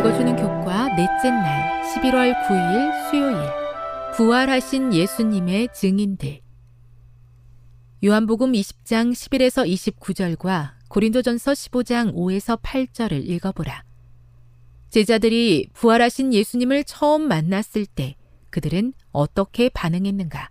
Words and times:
읽어주는 0.00 0.34
교과 0.36 0.96
넷째 0.96 1.30
날 1.30 1.82
11월 1.82 2.32
9일 2.46 3.10
수요일 3.10 3.36
부활하신 4.14 4.94
예수님의 4.94 5.68
증인들 5.74 6.40
요한복음 8.02 8.52
20장 8.52 9.12
11에서 9.12 9.68
29절과 9.68 10.70
고린도전서 10.88 11.52
15장 11.52 12.14
5에서 12.14 12.62
8절을 12.62 13.28
읽어보라. 13.28 13.84
제자들이 14.88 15.68
부활하신 15.74 16.32
예수님을 16.32 16.84
처음 16.84 17.28
만났을 17.28 17.84
때 17.84 18.16
그들은 18.48 18.94
어떻게 19.12 19.68
반응했는가? 19.68 20.48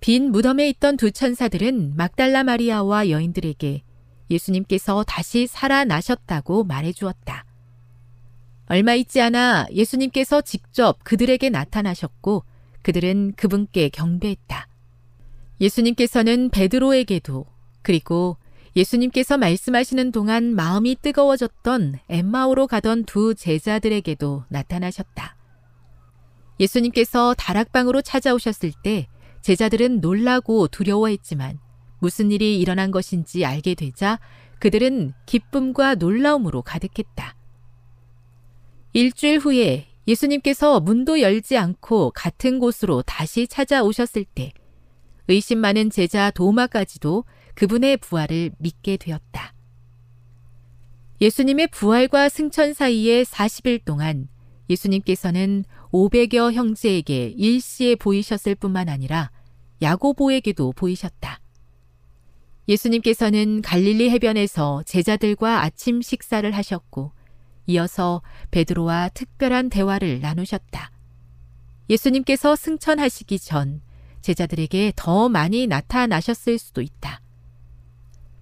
빈 0.00 0.30
무덤에 0.32 0.66
있던 0.70 0.96
두 0.96 1.10
천사들은 1.10 1.94
막달라 1.94 2.42
마리아와 2.42 3.10
여인들에게 3.10 3.82
예수님께서 4.30 5.04
다시 5.06 5.46
살아나셨다고 5.46 6.64
말해 6.64 6.92
주었다. 6.92 7.49
얼마 8.70 8.94
있지 8.94 9.20
않아 9.20 9.66
예수님께서 9.72 10.42
직접 10.42 11.02
그들에게 11.02 11.50
나타나셨고 11.50 12.44
그들은 12.82 13.32
그분께 13.36 13.88
경배했다. 13.88 14.68
예수님께서는 15.60 16.50
베드로에게도 16.50 17.46
그리고 17.82 18.36
예수님께서 18.76 19.38
말씀하시는 19.38 20.12
동안 20.12 20.54
마음이 20.54 20.98
뜨거워졌던 21.02 21.98
엠마오로 22.08 22.68
가던 22.68 23.06
두 23.06 23.34
제자들에게도 23.34 24.44
나타나셨다. 24.48 25.34
예수님께서 26.60 27.34
다락방으로 27.34 28.02
찾아오셨을 28.02 28.70
때 28.84 29.08
제자들은 29.40 30.00
놀라고 30.00 30.68
두려워했지만 30.68 31.58
무슨 31.98 32.30
일이 32.30 32.60
일어난 32.60 32.92
것인지 32.92 33.44
알게 33.44 33.74
되자 33.74 34.20
그들은 34.60 35.12
기쁨과 35.26 35.96
놀라움으로 35.96 36.62
가득했다. 36.62 37.39
일주일 38.92 39.38
후에 39.38 39.86
예수님께서 40.08 40.80
문도 40.80 41.20
열지 41.20 41.56
않고 41.56 42.10
같은 42.10 42.58
곳으로 42.58 43.02
다시 43.02 43.46
찾아오셨을 43.46 44.24
때 44.24 44.52
의심 45.28 45.58
많은 45.58 45.90
제자 45.90 46.32
도마까지도 46.32 47.24
그분의 47.54 47.98
부활을 47.98 48.50
믿게 48.58 48.96
되었다. 48.96 49.54
예수님의 51.20 51.68
부활과 51.68 52.28
승천 52.28 52.72
사이에 52.74 53.22
40일 53.22 53.84
동안 53.84 54.28
예수님께서는 54.68 55.64
500여 55.92 56.52
형제에게 56.52 57.34
일시에 57.36 57.94
보이셨을 57.94 58.54
뿐만 58.56 58.88
아니라 58.88 59.30
야고보에게도 59.82 60.72
보이셨다. 60.72 61.40
예수님께서는 62.68 63.62
갈릴리 63.62 64.10
해변에서 64.10 64.82
제자들과 64.84 65.62
아침 65.62 66.02
식사를 66.02 66.50
하셨고 66.50 67.12
이어서 67.70 68.22
베드로와 68.50 69.10
특별한 69.10 69.70
대화를 69.70 70.20
나누셨다. 70.20 70.90
예수님께서 71.88 72.56
승천하시기 72.56 73.38
전 73.38 73.80
제자들에게 74.22 74.92
더 74.96 75.28
많이 75.28 75.66
나타나셨을 75.66 76.58
수도 76.58 76.82
있다. 76.82 77.20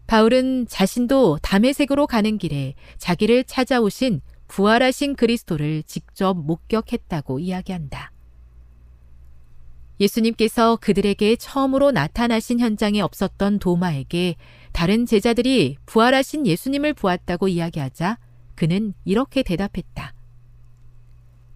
바울은 0.06 0.67
자신도 0.69 1.38
담에색으로 1.43 2.06
가는 2.06 2.38
길에 2.38 2.75
자기를 2.97 3.44
찾아오신 3.44 4.22
부활하신 4.49 5.15
그리스도를 5.15 5.83
직접 5.83 6.34
목격했다고 6.34 7.38
이야기한다. 7.38 8.12
예수님께서 10.00 10.77
그들에게 10.77 11.37
처음으로 11.37 11.91
나타나신 11.91 12.61
현장에 12.61 13.00
없었던 13.00 13.59
도마에게 13.59 14.37
다른 14.72 15.06
제자들이 15.06 15.77
부활하신 15.87 16.47
예수님을 16.47 16.94
보았다고 16.94 17.49
이야기하자 17.49 18.17
그는 18.58 18.93
이렇게 19.05 19.44
대답했다. 19.44 20.14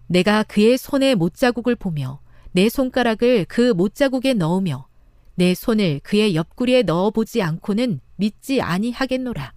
내가 0.07 0.43
그의 0.43 0.77
손에 0.77 1.15
못자국을 1.15 1.75
보며 1.75 2.21
내 2.53 2.69
손가락을 2.69 3.43
그 3.43 3.73
못자국에 3.73 4.33
넣으며 4.33 4.87
내 5.35 5.53
손을 5.53 5.99
그의 6.01 6.33
옆구리에 6.33 6.83
넣어보지 6.83 7.41
않고는 7.41 7.99
믿지 8.15 8.61
아니하겠노라. 8.61 9.51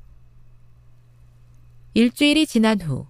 일주일이 1.94 2.46
지난 2.48 2.81
후 2.81 3.06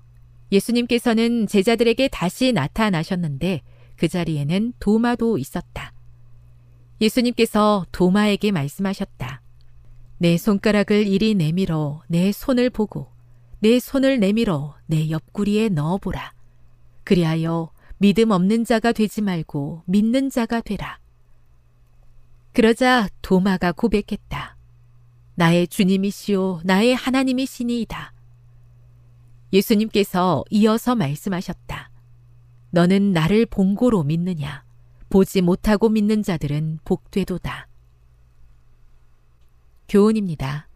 예수님께서는 0.52 1.46
제자들에게 1.46 2.08
다시 2.08 2.52
나타나셨는데 2.52 3.62
그 3.96 4.06
자리에는 4.06 4.74
도마도 4.78 5.38
있었다. 5.38 5.94
예수님께서 7.00 7.86
도마에게 7.90 8.52
말씀하셨다. 8.52 9.40
내 10.18 10.36
손가락을 10.36 11.06
이리 11.06 11.34
내밀어 11.34 12.02
내 12.08 12.32
손을 12.32 12.68
보고 12.68 13.15
내 13.66 13.80
손을 13.80 14.20
내밀어 14.20 14.76
내 14.86 15.10
옆구리에 15.10 15.70
넣어보라. 15.70 16.34
그리하여 17.02 17.72
믿음 17.98 18.30
없는 18.30 18.64
자가 18.64 18.92
되지 18.92 19.22
말고 19.22 19.82
믿는 19.86 20.30
자가 20.30 20.60
되라. 20.60 21.00
그러자 22.52 23.08
도마가 23.22 23.72
고백했다. 23.72 24.56
나의 25.34 25.66
주님이시오, 25.66 26.60
나의 26.62 26.94
하나님이시니이다. 26.94 28.12
예수님께서 29.52 30.44
이어서 30.50 30.94
말씀하셨다. 30.94 31.90
너는 32.70 33.10
나를 33.10 33.46
본고로 33.46 34.04
믿느냐? 34.04 34.64
보지 35.08 35.40
못하고 35.40 35.88
믿는 35.88 36.22
자들은 36.22 36.78
복되도다. 36.84 37.66
교훈입니다. 39.88 40.69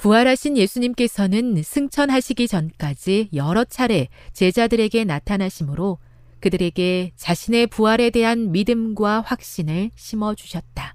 부활하신 0.00 0.56
예수님께서는 0.56 1.62
승천하시기 1.62 2.48
전까지 2.48 3.28
여러 3.34 3.64
차례 3.64 4.08
제자들에게 4.32 5.04
나타나심으로 5.04 5.98
그들에게 6.40 7.12
자신의 7.16 7.66
부활에 7.66 8.08
대한 8.08 8.50
믿음과 8.50 9.20
확신을 9.20 9.90
심어주셨다. 9.94 10.94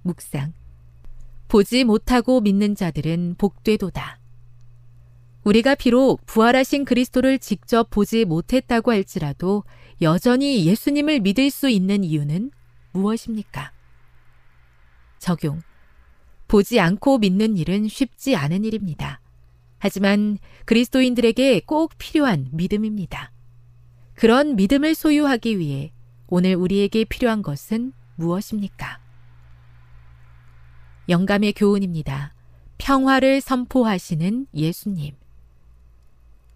묵상. 0.00 0.54
보지 1.48 1.84
못하고 1.84 2.40
믿는 2.40 2.74
자들은 2.74 3.34
복되도다. 3.36 4.18
우리가 5.44 5.74
비록 5.74 6.24
부활하신 6.24 6.86
그리스도를 6.86 7.38
직접 7.38 7.90
보지 7.90 8.24
못했다고 8.24 8.90
할지라도 8.90 9.64
여전히 10.00 10.64
예수님을 10.64 11.20
믿을 11.20 11.50
수 11.50 11.68
있는 11.68 12.04
이유는 12.04 12.52
무엇입니까? 12.92 13.72
적용. 15.18 15.60
보지 16.50 16.80
않고 16.80 17.18
믿는 17.18 17.56
일은 17.56 17.86
쉽지 17.86 18.34
않은 18.34 18.64
일입니다. 18.64 19.20
하지만 19.78 20.36
그리스도인들에게 20.64 21.60
꼭 21.60 21.92
필요한 21.96 22.48
믿음입니다. 22.50 23.30
그런 24.14 24.56
믿음을 24.56 24.96
소유하기 24.96 25.60
위해 25.60 25.92
오늘 26.26 26.56
우리에게 26.56 27.04
필요한 27.04 27.42
것은 27.42 27.92
무엇입니까? 28.16 28.98
영감의 31.08 31.52
교훈입니다. 31.52 32.34
평화를 32.78 33.40
선포하시는 33.40 34.48
예수님. 34.52 35.14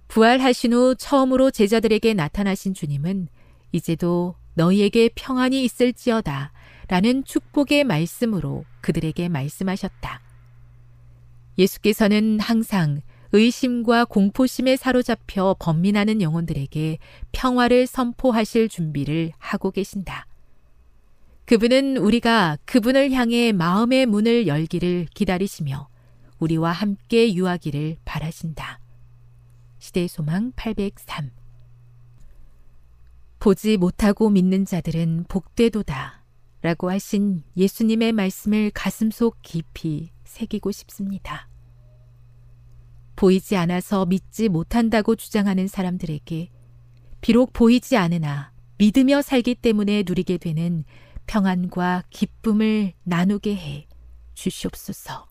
부활하신 0.09 0.73
후 0.73 0.97
처음으로 0.97 1.53
제자들에게 1.53 2.15
나타나신 2.15 2.75
주님은 2.75 3.29
이제도 3.71 4.35
너희에게 4.55 5.11
평안이 5.15 5.63
있을지어다 5.63 6.53
라는 6.89 7.23
축복의 7.23 7.85
말씀으로 7.85 8.65
그들에게 8.85 9.31
말씀하셨다. 9.31 10.21
예수께서는 11.57 12.39
항상 12.39 13.01
의심과 13.33 14.05
공포심에 14.05 14.77
사로잡혀 14.77 15.57
번민하는 15.59 16.21
영혼들에게 16.21 16.99
평화를 17.33 17.87
선포하실 17.87 18.69
준비를 18.69 19.33
하고 19.39 19.71
계신다. 19.71 20.27
그분은 21.47 21.97
우리가 21.97 22.59
그분을 22.67 23.11
향해 23.13 23.53
마음의 23.53 24.07
문을 24.07 24.47
열기를 24.47 25.07
기다리시며 25.15 25.89
우리와 26.39 26.73
함께 26.73 27.35
유하기를 27.35 27.97
바라신다. 28.05 28.81
시대 29.79 30.07
소망 30.07 30.53
803 30.57 31.31
보지 33.39 33.79
못하고 33.79 34.29
믿는 34.29 34.67
자들은 34.67 35.25
복되도다. 35.29 36.24
라고 36.65 36.91
하신 36.91 37.43
예수님의 37.59 38.13
말씀을 38.13 38.71
가슴속 38.71 39.37
깊이 39.43 40.09
새기고 40.25 40.73
싶습니다. 40.73 41.47
보이지 43.17 43.55
않아서 43.57 44.07
믿지 44.07 44.49
못한다고 44.49 45.15
주장하는 45.15 45.69
사람들에게 45.69 46.51
비록 47.21 47.53
보이지 47.53 47.99
않으나 47.99 48.51
믿으며 48.79 49.21
살기 49.21 49.57
때문에 49.57 50.05
누리게 50.07 50.39
되는 50.39 50.85
평안과 51.27 52.05
기쁨을 52.09 52.95
나누게 53.03 53.55
해 53.55 53.87
주시옵소서. 54.33 55.29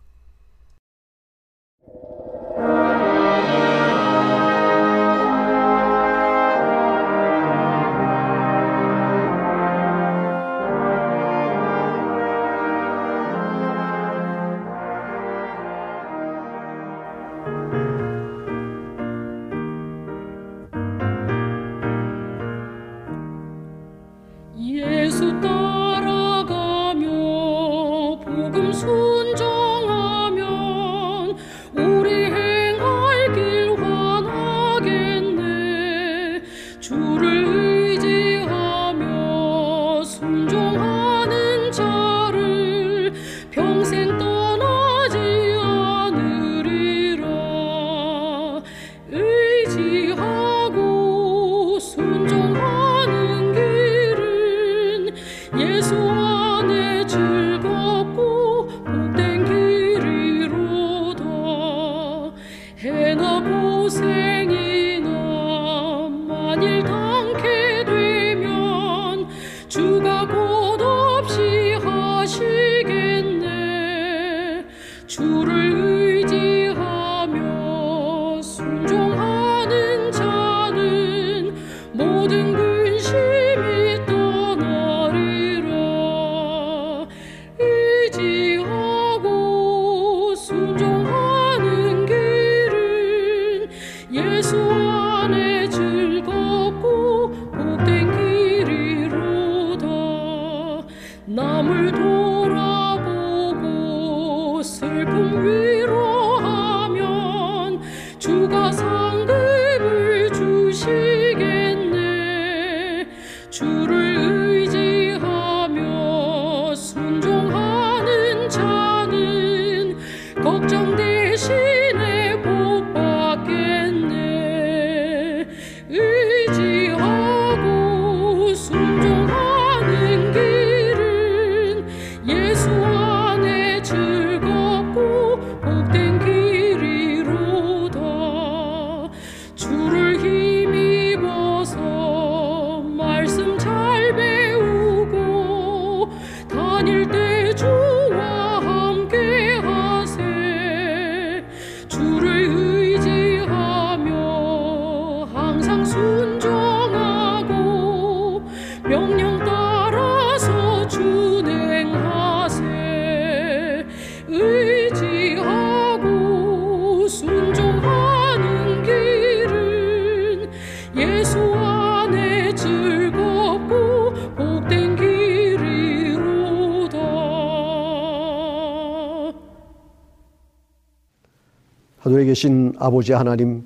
아버지 182.83 183.13
하나님, 183.13 183.63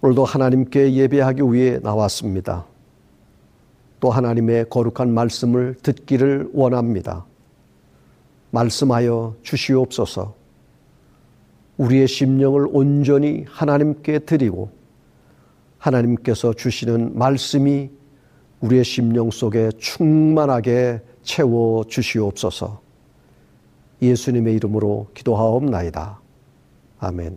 오늘도 0.00 0.24
하나님께 0.24 0.94
예배하기 0.94 1.42
위해 1.52 1.78
나왔습니다. 1.82 2.64
또 4.00 4.10
하나님의 4.10 4.70
거룩한 4.70 5.12
말씀을 5.12 5.74
듣기를 5.82 6.48
원합니다. 6.54 7.26
말씀하여 8.52 9.34
주시옵소서. 9.42 10.34
우리의 11.76 12.08
심령을 12.08 12.68
온전히 12.72 13.44
하나님께 13.46 14.20
드리고 14.20 14.70
하나님께서 15.76 16.54
주시는 16.54 17.18
말씀이 17.18 17.90
우리의 18.62 18.82
심령 18.82 19.30
속에 19.30 19.72
충만하게 19.76 21.02
채워 21.22 21.84
주시옵소서. 21.84 22.80
예수님의 24.00 24.54
이름으로 24.54 25.08
기도하옵나이다. 25.12 26.21
아멘. 27.04 27.36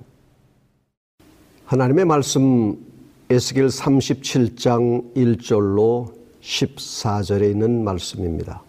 하나님의 1.65 2.05
말씀 2.05 2.77
에스겔 3.31 3.65
37장 3.65 5.15
1절로 5.15 6.13
14절에 6.39 7.49
있는 7.49 7.83
말씀입니다. 7.83 8.61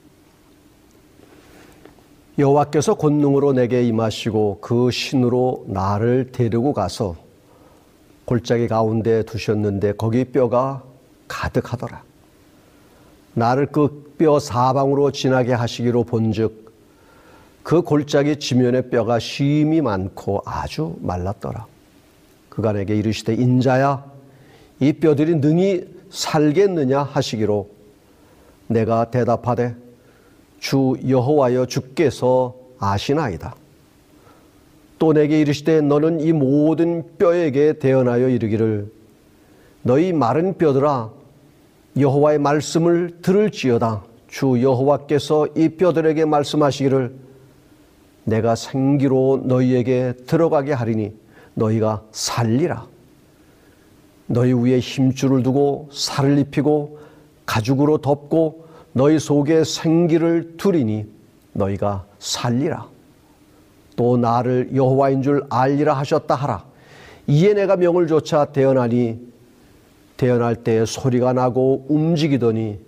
여호와께서 2.38 2.94
권능으로 2.94 3.52
내게 3.52 3.86
임하시고 3.86 4.60
그 4.62 4.90
신으로 4.90 5.66
나를 5.68 6.32
데리고 6.32 6.72
가서 6.72 7.16
골짜기 8.24 8.66
가운데 8.66 9.22
두셨는데 9.22 9.92
거기 9.92 10.24
뼈가 10.24 10.82
가득하더라. 11.28 12.02
나를 13.34 13.66
그 13.66 14.06
뼈 14.16 14.38
사방으로 14.38 15.12
지나게 15.12 15.52
하시기로 15.52 16.04
본즉 16.04 16.65
그 17.66 17.82
골짜기 17.82 18.36
지면에 18.36 18.80
뼈가 18.90 19.18
심이 19.18 19.80
많고 19.80 20.40
아주 20.44 20.94
말랐더라. 21.00 21.66
그가 22.48 22.72
내게 22.72 22.94
이르시되 22.94 23.34
인자야 23.34 24.04
이 24.78 24.92
뼈들이 24.92 25.34
능히 25.34 25.84
살겠느냐 26.08 27.02
하시기로 27.02 27.68
내가 28.68 29.10
대답하되 29.10 29.74
주 30.60 30.94
여호와여 31.08 31.66
주께서 31.66 32.54
아시나이다. 32.78 33.56
또 35.00 35.12
내게 35.12 35.40
이르시되 35.40 35.80
너는 35.80 36.20
이 36.20 36.32
모든 36.32 37.16
뼈에게 37.18 37.80
대언하여 37.80 38.28
이르기를 38.28 38.92
너희 39.82 40.12
마른 40.12 40.56
뼈들아 40.56 41.10
여호와의 41.98 42.38
말씀을 42.38 43.18
들을지어다. 43.22 44.04
주 44.28 44.62
여호와께서 44.62 45.48
이 45.56 45.70
뼈들에게 45.70 46.26
말씀하시기를 46.26 47.26
내가 48.26 48.56
생기로 48.56 49.42
너희에게 49.44 50.12
들어가게 50.26 50.72
하리니 50.72 51.14
너희가 51.54 52.02
살리라. 52.10 52.86
너희 54.26 54.52
위에 54.52 54.80
힘줄을 54.80 55.44
두고 55.44 55.88
살을 55.92 56.38
입히고 56.38 56.98
가죽으로 57.46 57.98
덮고 57.98 58.66
너희 58.92 59.20
속에 59.20 59.62
생기를 59.62 60.56
두리니 60.56 61.06
너희가 61.52 62.04
살리라. 62.18 62.88
또 63.94 64.16
나를 64.16 64.70
여호와인 64.74 65.22
줄 65.22 65.44
알리라 65.48 65.94
하셨다 65.94 66.34
하라. 66.34 66.64
이에 67.28 67.54
내가 67.54 67.76
명을 67.76 68.08
조차 68.08 68.46
대언하니 68.46 69.20
태어날 70.16 70.56
때 70.56 70.84
소리가 70.84 71.32
나고 71.32 71.86
움직이더니 71.88 72.80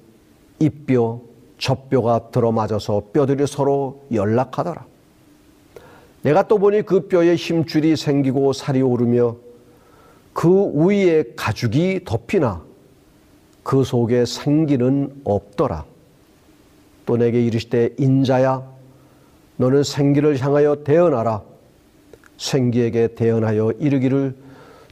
이뼈 0.59 1.21
젖뼈가 1.59 2.31
들어맞아서 2.33 3.03
뼈들이 3.13 3.47
서로 3.47 4.03
연락하더라. 4.13 4.85
내가 6.23 6.47
또 6.49 6.59
보니 6.59 6.83
그 6.83 7.09
뼈에 7.09 7.35
힘줄이 7.37 7.97
생기고 7.97 8.53
살이 8.53 8.83
오르며 8.83 9.37
그 10.33 10.71
위에 10.75 11.25
가죽이 11.37 12.01
덮이나 12.05 12.63
그 13.63 13.85
속에 13.85 14.25
생기는 14.25 15.13
없더라. 15.25 15.85
또 17.07 17.17
내게 17.17 17.45
이르시되 17.45 17.95
인자야 17.99 18.63
너는 19.57 19.83
생기를 19.83 20.39
향하여 20.41 20.85
대언하라. 20.85 21.43
생기에게 22.37 23.15
대언하여 23.15 23.73
이르기를 23.79 24.37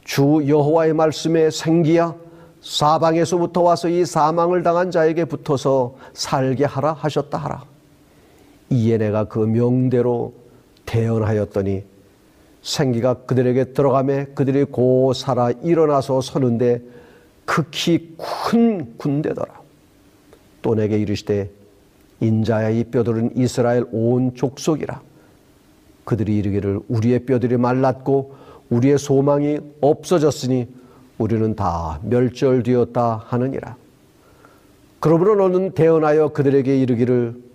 주 0.03 0.43
여호와의 0.47 0.93
말씀에 0.93 1.49
생기야 1.49 2.15
사방에서부터 2.61 3.61
와서 3.61 3.87
이 3.87 4.05
사망을 4.05 4.63
당한 4.63 4.91
자에게 4.91 5.25
붙어서 5.25 5.95
살게 6.13 6.65
하라 6.65 6.93
하셨다 6.93 7.37
하라. 7.37 7.63
이에 8.69 8.97
내가 8.97 9.25
그 9.25 9.39
명대로 9.39 10.33
대언하였더니 10.87 11.83
생기가 12.63 13.13
그들에게 13.25 13.73
들어가매 13.73 14.25
그들이 14.33 14.63
고 14.63 15.13
살아 15.13 15.51
일어나서 15.51 16.21
서는데 16.21 16.81
극히 17.45 18.15
큰 18.17 18.97
군대더라. 18.97 19.61
또 20.61 20.75
내게 20.75 20.97
이르시되 20.97 21.49
인자야 22.19 22.71
이 22.71 22.83
뼈들은 22.85 23.37
이스라엘 23.37 23.85
온 23.91 24.33
족속이라. 24.33 25.01
그들이 26.03 26.37
이르기를 26.37 26.79
우리의 26.87 27.25
뼈들이 27.25 27.57
말랐고 27.57 28.35
우리의 28.69 28.97
소망이 28.97 29.59
없어졌으니 29.81 30.67
우리는 31.17 31.55
다 31.55 31.99
멸절되었다 32.03 33.23
하느니라. 33.27 33.75
그러므로 34.99 35.35
너는 35.35 35.71
대언하여 35.71 36.29
그들에게 36.29 36.77
이르기를 36.79 37.46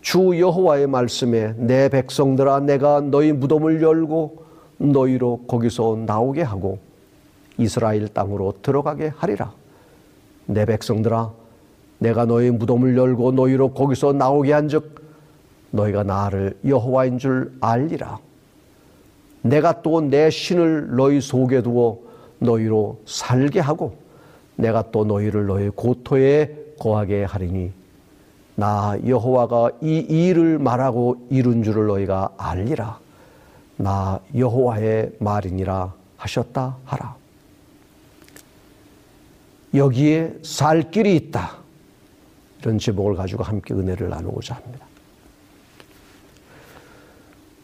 주 0.00 0.38
여호와의 0.38 0.86
말씀에 0.86 1.54
내 1.56 1.88
백성들아 1.88 2.60
내가 2.60 3.00
너희 3.00 3.32
무덤을 3.32 3.82
열고 3.82 4.44
너희로 4.78 5.44
거기서 5.46 6.04
나오게 6.06 6.42
하고 6.42 6.78
이스라엘 7.58 8.08
땅으로 8.08 8.54
들어가게 8.62 9.12
하리라. 9.16 9.52
내 10.46 10.64
백성들아 10.64 11.30
내가 11.98 12.24
너희 12.24 12.50
무덤을 12.50 12.96
열고 12.96 13.32
너희로 13.32 13.72
거기서 13.74 14.14
나오게 14.14 14.52
한즉 14.52 15.02
너희가 15.70 16.02
나를 16.02 16.56
여호와인 16.66 17.18
줄 17.18 17.52
알리라. 17.60 18.18
내가 19.42 19.82
또 19.82 20.00
내 20.00 20.30
신을 20.30 20.96
너희 20.96 21.20
속에 21.20 21.62
두어 21.62 21.98
너희로 22.38 23.00
살게 23.04 23.60
하고 23.60 23.94
내가 24.56 24.90
또 24.90 25.04
너희를 25.04 25.46
너희 25.46 25.68
고토에 25.68 26.74
거하게 26.78 27.24
하리니 27.24 27.72
나 28.60 28.94
여호와가 29.06 29.70
이 29.80 30.00
일을 30.00 30.58
말하고 30.58 31.26
이룬 31.30 31.62
줄을 31.62 31.86
너희가 31.86 32.34
알리라. 32.36 33.00
나 33.78 34.20
여호와의 34.36 35.12
말이니라 35.18 35.94
하셨다 36.18 36.76
하라. 36.84 37.16
여기에 39.72 40.40
살 40.42 40.90
길이 40.90 41.16
있다. 41.16 41.56
이런 42.60 42.78
제목을 42.78 43.14
가지고 43.14 43.44
함께 43.44 43.72
은혜를 43.72 44.10
나누고자 44.10 44.56
합니다. 44.56 44.84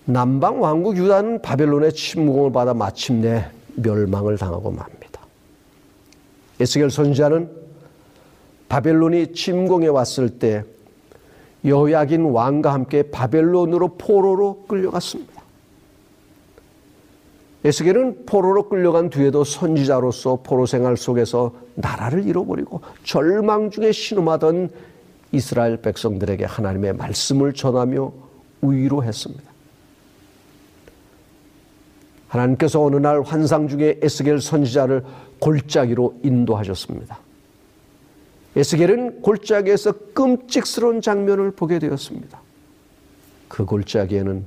남방 0.07 0.63
왕국 0.63 0.97
유다는 0.97 1.43
바벨론의 1.43 1.93
침공을 1.93 2.53
받아 2.53 2.73
마침내 2.73 3.51
멸망을 3.75 4.39
당하고 4.39 4.71
맙니다. 4.71 5.21
에스겔 6.59 6.91
선지자는 6.91 7.51
바벨론이 8.71 9.35
침공해 9.35 9.89
왔을 9.89 10.31
때 10.31 10.65
여호야긴 11.67 12.23
왕과 12.23 12.73
함께 12.73 13.03
바벨론으로 13.03 13.97
포로로 13.99 14.65
끌려갔습니다. 14.69 15.43
에스겔은 17.65 18.27
포로로 18.27 18.69
끌려간 18.69 19.11
뒤에도 19.11 19.43
선지자로서 19.43 20.41
포로 20.45 20.67
생활 20.67 20.97
속에서 20.97 21.53
나라를 21.75 22.25
잃어버리고 22.25 22.81
절망 23.03 23.71
중에 23.71 23.91
신음하던 23.91 24.71
이스라엘 25.33 25.77
백성들에게 25.83 26.45
하나님의 26.45 26.93
말씀을 26.93 27.53
전하며 27.53 28.13
위로했습니다. 28.63 29.45
하나님께서 32.29 32.85
어느 32.85 32.97
날 32.97 33.23
환상 33.23 33.67
중에 33.67 33.99
에스겔 34.01 34.41
선지자를 34.41 35.05
골짜기로 35.41 36.21
인도하셨습니다. 36.23 37.19
에스겔은 38.57 39.21
골짜기에서 39.21 39.93
끔찍스러운 40.15 41.03
장면을 41.03 41.51
보게 41.51 41.79
되었습니다. 41.79 42.41
그 43.49 43.65
골짜기에는 43.67 44.47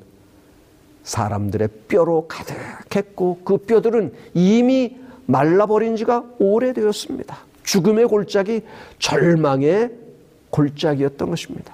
사람들의 1.04 1.70
뼈로 1.88 2.28
가득했고 2.28 3.42
그 3.44 3.58
뼈들은 3.58 4.14
이미 4.34 4.98
말라버린 5.28 5.96
지가 5.96 6.26
오래되었습니다. 6.40 7.38
죽음의 7.64 8.08
골짜기, 8.08 8.64
절망의 8.98 9.92
골짜기였던 10.50 11.30
것입니다. 11.30 11.74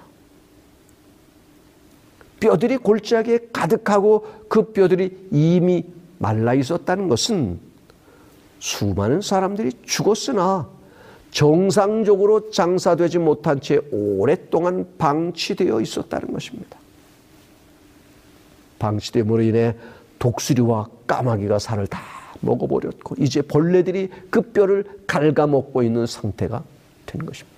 뼈들이 2.41 2.77
골짜기에 2.77 3.47
가득하고 3.53 4.27
그 4.49 4.73
뼈들이 4.73 5.27
이미 5.31 5.85
말라 6.17 6.53
있었다는 6.53 7.07
것은 7.07 7.59
수많은 8.59 9.21
사람들이 9.21 9.71
죽었으나 9.83 10.74
정상적으로 11.35 12.49
장사되지 12.49 13.17
못한 13.17 13.59
채 13.59 13.81
오랫동안 13.91 14.87
방치되어 14.97 15.81
있었다는 15.81 16.31
것입니다. 16.31 16.79
방치됨으로 18.79 19.41
인해 19.41 19.75
독수리와 20.17 20.87
까마귀가 21.05 21.59
살을 21.59 21.87
다 21.87 21.99
먹어버렸고 22.39 23.15
이제 23.19 23.41
벌레들이 23.41 24.09
그 24.29 24.41
뼈를 24.41 24.85
갉아먹고 25.07 25.83
있는 25.83 26.05
상태가 26.05 26.63
된 27.05 27.25
것입니다. 27.25 27.57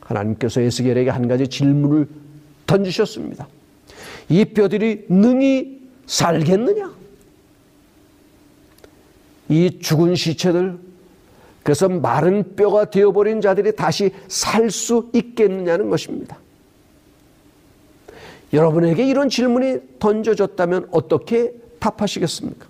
하나님께서 0.00 0.62
에스겔에게 0.62 1.10
한 1.10 1.28
가지 1.28 1.48
질문을 1.48 2.08
던지셨습니다. 2.66 3.46
이 4.30 4.46
뼈들이 4.46 5.04
능히 5.10 5.82
살겠느냐? 6.06 6.90
이 9.50 9.78
죽은 9.80 10.14
시체들, 10.14 10.89
그래서 11.62 11.88
마른 11.88 12.56
뼈가 12.56 12.86
되어버린 12.86 13.40
자들이 13.40 13.76
다시 13.76 14.12
살 14.28 14.70
수 14.70 15.10
있겠느냐는 15.12 15.90
것입니다. 15.90 16.38
여러분에게 18.52 19.06
이런 19.06 19.28
질문이 19.28 19.98
던져졌다면 19.98 20.88
어떻게 20.90 21.52
답하시겠습니까? 21.78 22.66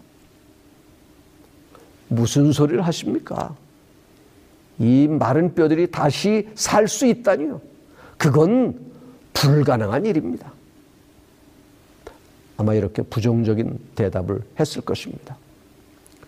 무슨 2.09 2.53
소리를 2.53 2.81
하십니까? 2.83 3.55
이 4.79 5.07
마른 5.09 5.55
뼈들이 5.55 5.91
다시 5.91 6.49
살 6.55 6.89
수 6.89 7.07
있다니요. 7.07 7.61
그건 8.19 8.79
불가능한 9.33 10.05
일입니다. 10.07 10.53
아마 12.57 12.75
이렇게 12.75 13.03
부정적인 13.03 13.79
대답을 13.95 14.43
했을 14.59 14.83
것입니다. 14.83 15.37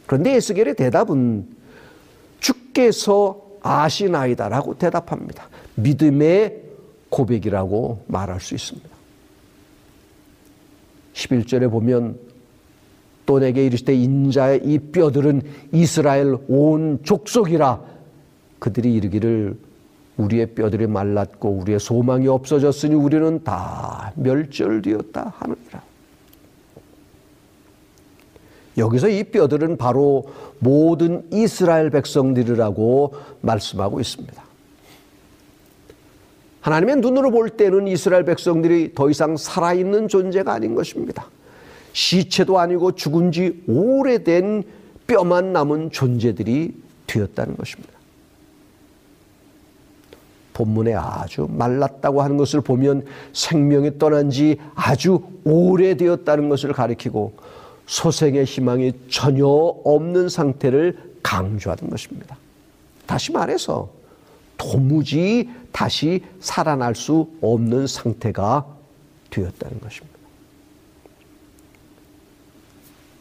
그런데 0.06 0.34
에스겔의 0.34 0.76
대답은 0.76 1.46
주께서 2.42 3.40
아시나이다라고 3.62 4.76
대답합니다. 4.76 5.48
믿음의 5.76 6.62
고백이라고 7.08 8.04
말할 8.08 8.40
수 8.40 8.54
있습니다. 8.54 8.88
11절에 11.14 11.70
보면 11.70 12.18
또 13.24 13.38
내게 13.38 13.64
이르시되 13.66 13.94
인자의 13.94 14.62
이 14.64 14.78
뼈들은 14.78 15.42
이스라엘 15.72 16.36
온 16.48 16.98
족속이라 17.04 17.80
그들이 18.58 18.94
이르기를 18.94 19.56
우리의 20.16 20.54
뼈들이 20.54 20.86
말랐고 20.86 21.48
우리의 21.50 21.78
소망이 21.78 22.28
없어졌으니 22.28 22.94
우리는 22.94 23.42
다 23.44 24.12
멸절되었다 24.16 25.34
하느니라. 25.36 25.91
여기서 28.78 29.08
이 29.08 29.24
뼈들은 29.24 29.76
바로 29.76 30.24
모든 30.58 31.24
이스라엘 31.32 31.90
백성들이라고 31.90 33.14
말씀하고 33.40 34.00
있습니다. 34.00 34.42
하나님의 36.62 36.96
눈으로 36.96 37.30
볼 37.30 37.50
때는 37.50 37.88
이스라엘 37.88 38.24
백성들이 38.24 38.94
더 38.94 39.10
이상 39.10 39.36
살아있는 39.36 40.08
존재가 40.08 40.52
아닌 40.52 40.74
것입니다. 40.74 41.26
시체도 41.92 42.58
아니고 42.58 42.92
죽은 42.92 43.32
지 43.32 43.62
오래된 43.66 44.62
뼈만 45.06 45.52
남은 45.52 45.90
존재들이 45.90 46.74
되었다는 47.06 47.56
것입니다. 47.56 47.92
본문에 50.54 50.94
아주 50.94 51.48
말랐다고 51.50 52.22
하는 52.22 52.36
것을 52.36 52.60
보면 52.60 53.04
생명이 53.32 53.98
떠난 53.98 54.30
지 54.30 54.58
아주 54.74 55.20
오래되었다는 55.44 56.48
것을 56.48 56.72
가리키고 56.72 57.32
소생의 57.86 58.44
희망이 58.44 58.92
전혀 59.10 59.46
없는 59.46 60.28
상태를 60.28 61.16
강조하는 61.22 61.90
것입니다. 61.90 62.36
다시 63.06 63.32
말해서 63.32 63.90
도무지 64.56 65.50
다시 65.72 66.22
살아날 66.40 66.94
수 66.94 67.28
없는 67.40 67.86
상태가 67.86 68.66
되었다는 69.30 69.80
것입니다. 69.80 70.12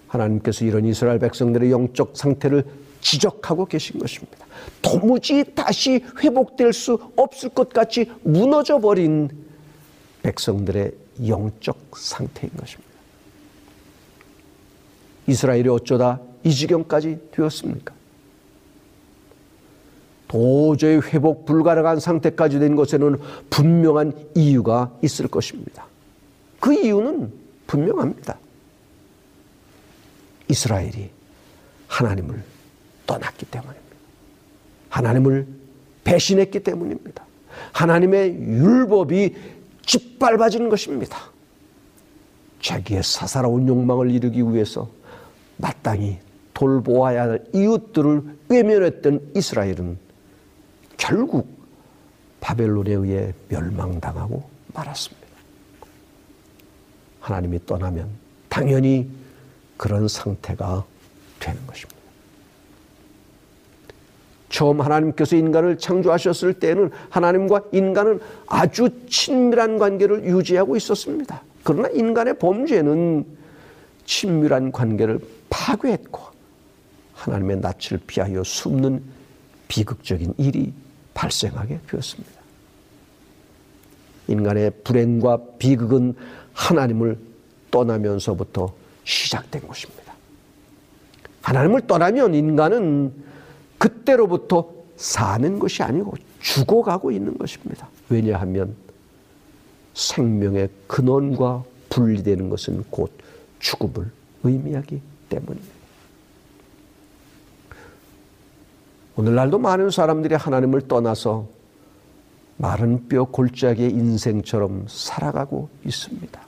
하나님께서 0.08 0.66
이런 0.66 0.86
이스라엘 0.86 1.20
백성들의 1.20 1.72
영적 1.72 2.12
상태를 2.16 2.66
지적하고 3.00 3.66
계신 3.66 4.00
것입니다. 4.00 4.46
도무지 4.82 5.56
다시 5.56 6.04
회복될 6.20 6.74
수 6.74 7.00
없을 7.16 7.50
것 7.50 7.70
같이 7.70 8.12
무너져 8.24 8.80
버린 8.80 9.30
백성들의 10.22 10.92
영적 11.28 11.98
상태인 11.98 12.52
것입니다. 12.58 12.91
이스라엘이 15.28 15.70
어쩌다 15.70 16.20
이 16.44 16.52
지경까지 16.54 17.30
되었습니까? 17.32 17.94
도저히 20.28 20.96
회복 20.98 21.46
불가능한 21.46 22.00
상태까지 22.00 22.60
된 22.60 22.76
것에는 22.76 23.18
분명한 23.50 24.14
이유가 24.36 24.92
있을 25.04 25.28
것입니다. 25.28 25.86
그 26.60 26.74
이유는 26.74 27.34
분명합니다. 27.68 28.38
이스라엘이 30.48 31.10
하나님을 31.88 32.44
떠났기 33.06 33.46
때문입니다. 33.48 33.82
하나님을 34.90 35.48
배신했기 36.04 36.62
때문입니다. 36.62 37.26
하나님의 37.74 38.34
율법이 38.36 39.36
짓밟아지는 39.86 40.70
것입니다. 40.70 41.18
자기의 42.62 43.04
사사로운 43.04 43.68
욕망을 43.68 44.12
이루기 44.12 44.42
위해서 44.42 44.90
마땅히 45.62 46.20
돌보아야 46.54 47.24
할 47.24 47.46
이웃들을 47.54 48.24
외면했던 48.50 49.32
이스라엘은 49.36 49.98
결국 50.98 51.48
바벨론에 52.40 52.92
의해 52.92 53.34
멸망당하고 53.48 54.44
말았습니다. 54.74 55.28
하나님이 57.20 57.66
떠나면 57.66 58.10
당연히 58.50 59.10
그런 59.78 60.08
상태가 60.08 60.84
되는 61.40 61.66
것입니다. 61.66 62.02
처음 64.50 64.82
하나님께서 64.82 65.36
인간을 65.38 65.78
창조하셨을 65.78 66.56
때는 66.56 66.92
하나님과 67.10 67.64
인간은 67.72 68.20
아주 68.48 68.90
친밀한 69.08 69.78
관계를 69.80 70.26
유지하고 70.26 70.76
있었습니다. 70.76 71.42
그러나 71.64 71.88
인간의 71.90 72.38
범죄는 72.38 73.26
친밀한 74.12 74.74
관계를 74.74 75.22
파괴했고 75.50 76.22
하나님의 77.14 77.62
낯을 77.62 77.98
피하여 78.06 78.44
숨는 78.44 79.02
비극적인 79.70 80.34
일이 80.38 80.74
발생하게 81.14 81.80
되었습니다. 81.88 82.42
인간의 84.28 84.72
불행과 84.84 85.40
비극은 85.58 86.14
하나님을 86.52 87.18
떠나면서부터 87.72 88.74
시작된 89.06 89.66
것입니다. 89.66 90.14
하나님을 91.42 91.88
떠나면 91.88 92.36
인간은 92.36 93.14
그때로부터 93.78 94.70
사는 94.98 95.58
것이 95.58 95.84
아니고 95.84 96.16
죽어가고 96.42 97.12
있는 97.12 97.38
것입니다. 97.38 97.88
왜냐하면 98.10 98.76
생명의 99.94 100.70
근원과 100.88 101.64
분리되는 101.90 102.50
것은 102.50 102.84
곧 102.90 103.12
죽음을 103.62 104.12
의미하기 104.44 105.02
때문입니다. 105.30 105.74
오늘날도 109.16 109.60
많은 109.60 109.92
사람들이 109.92 110.36
하나님을 110.36 110.88
떠나서 110.88 111.48
마른 112.58 113.08
뼈 113.08 113.26
골짜기의 113.26 113.92
인생처럼 113.92 114.86
살아가고 114.88 115.70
있습니다. 115.86 116.42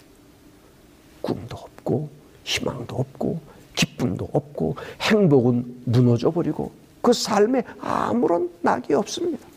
꿈도 1.21 1.57
없고 1.57 2.09
희망도 2.43 2.95
없고 2.95 3.39
기쁨도 3.75 4.29
없고 4.31 4.75
행복은 5.01 5.83
무너져 5.85 6.29
버리고 6.31 6.71
그 7.01 7.13
삶에 7.13 7.63
아무런 7.79 8.49
낙이 8.61 8.93
없습니다. 8.93 9.47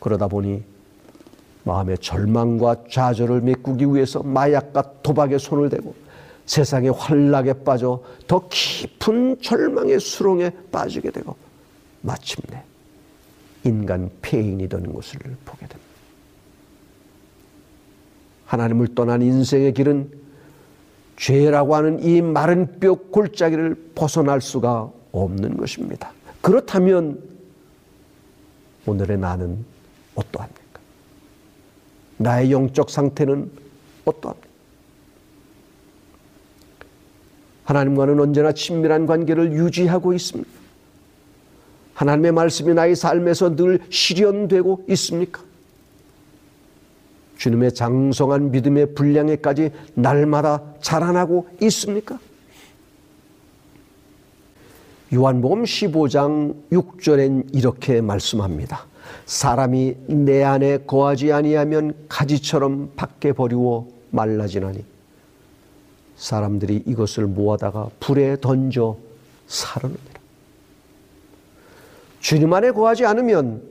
그러다 0.00 0.28
보니 0.28 0.62
마음의 1.66 1.98
절망과 1.98 2.84
좌절을 2.88 3.40
메꾸기 3.40 3.86
위해서 3.86 4.22
마약과 4.22 5.02
도박에 5.02 5.36
손을 5.36 5.68
대고 5.68 5.94
세상의 6.46 6.92
환락에 6.92 7.52
빠져 7.64 8.00
더 8.28 8.46
깊은 8.48 9.42
절망의 9.42 9.98
수렁에 9.98 10.52
빠지게 10.70 11.10
되고 11.10 11.34
마침내 12.02 12.62
인간 13.64 14.08
폐인이 14.22 14.68
되는 14.68 14.92
것을 14.92 15.18
보게 15.44 15.66
됩니다. 15.66 15.84
하나님을 18.44 18.94
떠난 18.94 19.22
인생의 19.22 19.74
길은 19.74 20.08
죄라고 21.16 21.74
하는 21.74 22.00
이 22.00 22.22
마른 22.22 22.78
뼈 22.78 22.94
골짜기를 22.94 23.90
벗어날 23.96 24.40
수가 24.40 24.88
없는 25.10 25.56
것입니다. 25.56 26.12
그렇다면 26.42 27.20
오늘의 28.86 29.18
나는 29.18 29.64
어떠합니까? 30.14 30.65
나의 32.18 32.52
영적 32.52 32.90
상태는 32.90 33.50
어떠합니까? 34.04 34.46
하나님과는 37.64 38.20
언제나 38.20 38.52
친밀한 38.52 39.06
관계를 39.06 39.52
유지하고 39.52 40.12
있습니다. 40.12 40.48
하나님의 41.94 42.32
말씀이 42.32 42.74
나의 42.74 42.94
삶에서 42.94 43.56
늘 43.56 43.80
실현되고 43.90 44.84
있습니까? 44.88 45.42
주님의 47.38 47.74
장성한 47.74 48.50
믿음의 48.50 48.94
분량에까지 48.94 49.70
날마다 49.94 50.62
자라나고 50.80 51.48
있습니까? 51.62 52.18
요한복음 55.12 55.64
15장 55.64 56.54
6절엔 56.70 57.54
이렇게 57.54 58.00
말씀합니다. 58.00 58.86
사람이 59.26 59.96
내 60.06 60.42
안에 60.44 60.78
거하지 60.86 61.32
아니하면 61.32 61.94
가지처럼 62.08 62.92
밖에 62.96 63.32
버리고 63.32 63.92
말라지나니 64.10 64.84
사람들이 66.16 66.84
이것을 66.86 67.26
모아다가 67.26 67.90
불에 68.00 68.40
던져 68.40 68.96
사르느니라. 69.46 70.00
주님 72.20 72.52
안에 72.52 72.72
거하지 72.72 73.04
않으면 73.04 73.62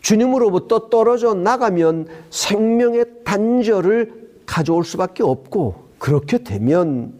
주님으로부터 0.00 0.88
떨어져 0.88 1.34
나가면 1.34 2.06
생명의 2.30 3.06
단절을 3.24 4.28
가져올 4.46 4.84
수밖에 4.84 5.22
없고 5.22 5.88
그렇게 5.98 6.44
되면 6.44 7.12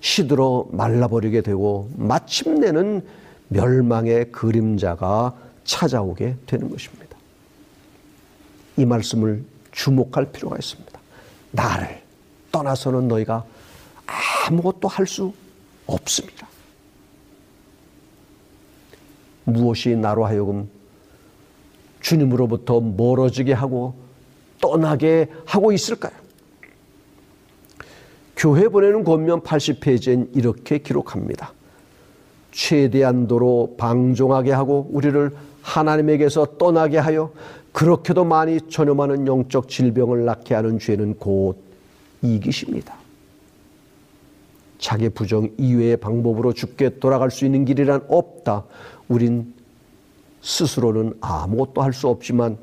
시들어 0.00 0.66
말라버리게 0.70 1.40
되고 1.40 1.88
마침내는 1.96 3.02
멸망의 3.48 4.32
그림자가 4.32 5.34
찾아오게 5.64 6.36
되는 6.46 6.70
것입니다. 6.70 7.16
이 8.76 8.84
말씀을 8.84 9.44
주목할 9.72 10.30
필요가 10.32 10.56
있습니다. 10.56 11.00
나를 11.52 12.02
떠나서는 12.52 13.08
너희가 13.08 13.44
아무것도 14.46 14.88
할 14.88 15.06
수 15.06 15.32
없습니다. 15.86 16.48
무엇이 19.44 19.94
나로 19.94 20.24
하여금 20.24 20.68
주님으로부터 22.00 22.80
멀어지게 22.80 23.52
하고 23.52 23.94
떠나게 24.60 25.30
하고 25.44 25.72
있을까요? 25.72 26.12
교회 28.36 28.68
보내는 28.68 29.04
권면 29.04 29.42
80페이지엔 29.42 30.34
이렇게 30.34 30.78
기록합니다. 30.78 31.52
최대한도로 32.52 33.76
방종하게 33.78 34.52
하고 34.52 34.88
우리를 34.90 35.34
하나님에게서 35.64 36.58
떠나게 36.58 36.98
하여 36.98 37.32
그렇게도 37.72 38.24
많이 38.24 38.60
전염하는 38.60 39.26
영적 39.26 39.68
질병을 39.68 40.24
낳게 40.24 40.54
하는 40.54 40.78
죄는 40.78 41.14
곧 41.18 41.56
이기십니다. 42.22 42.94
자기 44.78 45.08
부정 45.08 45.48
이외의 45.56 45.96
방법으로 45.96 46.52
죽게 46.52 46.98
돌아갈 46.98 47.30
수 47.30 47.46
있는 47.46 47.64
길이란 47.64 48.04
없다. 48.08 48.64
우린 49.08 49.54
스스로는 50.42 51.14
아무것도 51.20 51.82
할 51.82 51.92
수 51.94 52.08
없지만 52.08 52.58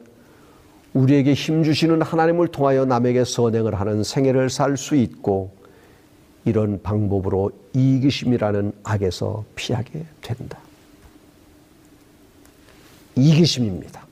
우리에게 0.93 1.33
힘 1.33 1.63
주시는 1.63 2.01
하나님을 2.03 2.49
통하여 2.49 2.85
남에게 2.85 3.23
선행을 3.25 3.75
하는 3.79 4.03
생애를 4.03 4.49
살 4.49 4.77
수 4.77 4.95
있고 4.95 5.51
이런 6.45 6.81
방법으로 6.81 7.51
이기심이라는 7.73 8.73
악에서 8.83 9.43
피하게 9.55 10.05
된다. 10.21 10.59
이기심입니다. 13.15 14.05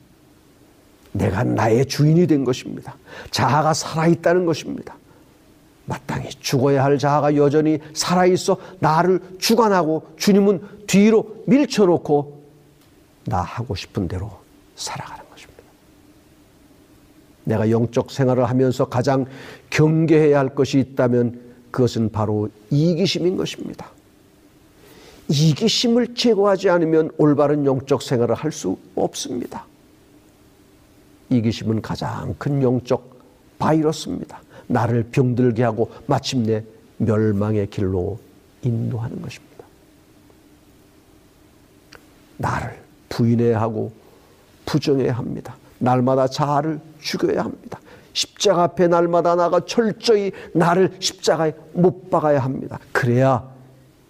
내가 1.12 1.44
나의 1.44 1.86
주인이 1.86 2.26
된 2.26 2.44
것입니다. 2.44 2.96
자아가 3.30 3.74
살아있다는 3.74 4.46
것입니다. 4.46 4.96
마땅히 5.86 6.28
죽어야 6.28 6.84
할 6.84 6.98
자아가 6.98 7.34
여전히 7.34 7.80
살아있어 7.94 8.56
나를 8.78 9.20
주관하고 9.38 10.06
주님은 10.16 10.86
뒤로 10.86 11.42
밀쳐놓고 11.46 12.44
나 13.24 13.40
하고 13.40 13.74
싶은 13.74 14.06
대로 14.06 14.30
살아가는 14.76 15.24
것입니다. 15.30 15.62
내가 17.44 17.70
영적 17.70 18.10
생활을 18.12 18.48
하면서 18.48 18.84
가장 18.84 19.26
경계해야 19.70 20.38
할 20.38 20.54
것이 20.54 20.78
있다면 20.78 21.40
그것은 21.72 22.12
바로 22.12 22.48
이기심인 22.70 23.36
것입니다. 23.36 23.90
이기심을 25.30 26.14
제거하지 26.14 26.68
않으면 26.68 27.10
올바른 27.16 27.64
영적 27.64 28.02
생활을 28.02 28.34
할 28.34 28.50
수 28.50 28.76
없습니다. 28.96 29.64
이기심은 31.28 31.80
가장 31.82 32.34
큰 32.36 32.60
영적 32.60 33.18
바이러스입니다. 33.58 34.42
나를 34.66 35.04
병들게 35.04 35.62
하고 35.62 35.90
마침내 36.06 36.64
멸망의 36.96 37.68
길로 37.70 38.18
인도하는 38.62 39.22
것입니다. 39.22 39.64
나를 42.36 42.82
부인해야 43.08 43.60
하고 43.60 43.92
부정해야 44.66 45.12
합니다. 45.12 45.56
날마다 45.78 46.26
자아를 46.26 46.80
죽여야 47.00 47.44
합니다. 47.44 47.78
십자가 48.12 48.64
앞에 48.64 48.88
날마다 48.88 49.36
나가 49.36 49.60
철저히 49.64 50.32
나를 50.52 50.96
십자가에 50.98 51.52
못 51.72 52.10
박아야 52.10 52.40
합니다. 52.40 52.80
그래야 52.92 53.48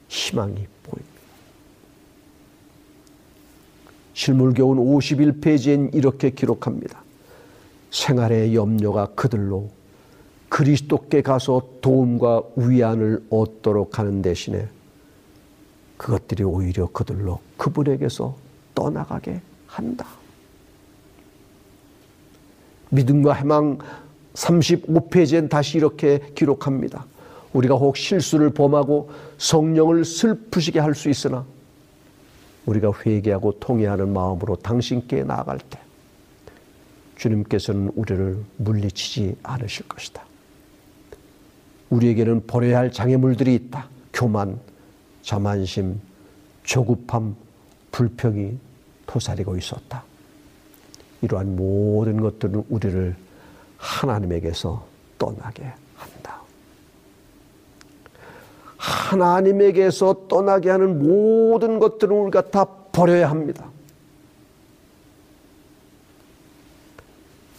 희망이 0.08 0.66
보입니다. 0.82 1.10
실물교훈 4.20 4.76
51페이지엔 4.76 5.94
이렇게 5.94 6.28
기록합니다. 6.28 7.02
생활의 7.90 8.54
염려가 8.54 9.06
그들로 9.14 9.70
그리스도께 10.50 11.22
가서 11.22 11.62
도움과 11.80 12.42
위안을 12.54 13.24
얻도록 13.30 13.98
하는 13.98 14.20
대신에 14.20 14.68
그것들이 15.96 16.44
오히려 16.44 16.86
그들로 16.88 17.40
그분에게서 17.56 18.36
떠나가게 18.74 19.40
한다. 19.66 20.06
믿음과 22.90 23.32
해망 23.32 23.78
35페이지엔 24.34 25.48
다시 25.48 25.78
이렇게 25.78 26.20
기록합니다. 26.34 27.06
우리가 27.54 27.74
혹 27.74 27.96
실수를 27.96 28.50
범하고 28.50 29.10
성령을 29.38 30.04
슬프시게 30.04 30.78
할 30.78 30.94
수 30.94 31.08
있으나 31.08 31.46
우리가 32.66 32.92
회개하고 33.04 33.58
통회하는 33.58 34.12
마음으로 34.12 34.56
당신께 34.56 35.24
나아갈 35.24 35.58
때 35.58 35.78
주님께서는 37.16 37.92
우리를 37.94 38.42
물리치지 38.56 39.36
않으실 39.42 39.88
것이다. 39.88 40.24
우리에게는 41.90 42.46
버려야 42.46 42.78
할 42.78 42.92
장애물들이 42.92 43.54
있다. 43.54 43.88
교만, 44.12 44.58
자만심, 45.22 46.00
조급함, 46.62 47.36
불평이 47.92 48.56
토사리고 49.06 49.56
있었다. 49.56 50.04
이러한 51.22 51.56
모든 51.56 52.20
것들은 52.20 52.64
우리를 52.68 53.14
하나님에게서 53.76 54.86
떠나게 55.18 55.64
한다. 55.96 56.40
하나님에게서 58.80 60.26
떠나게 60.26 60.70
하는 60.70 60.98
모든 60.98 61.78
것들은 61.78 62.16
우리가 62.16 62.50
다 62.50 62.64
버려야 62.64 63.28
합니다. 63.28 63.66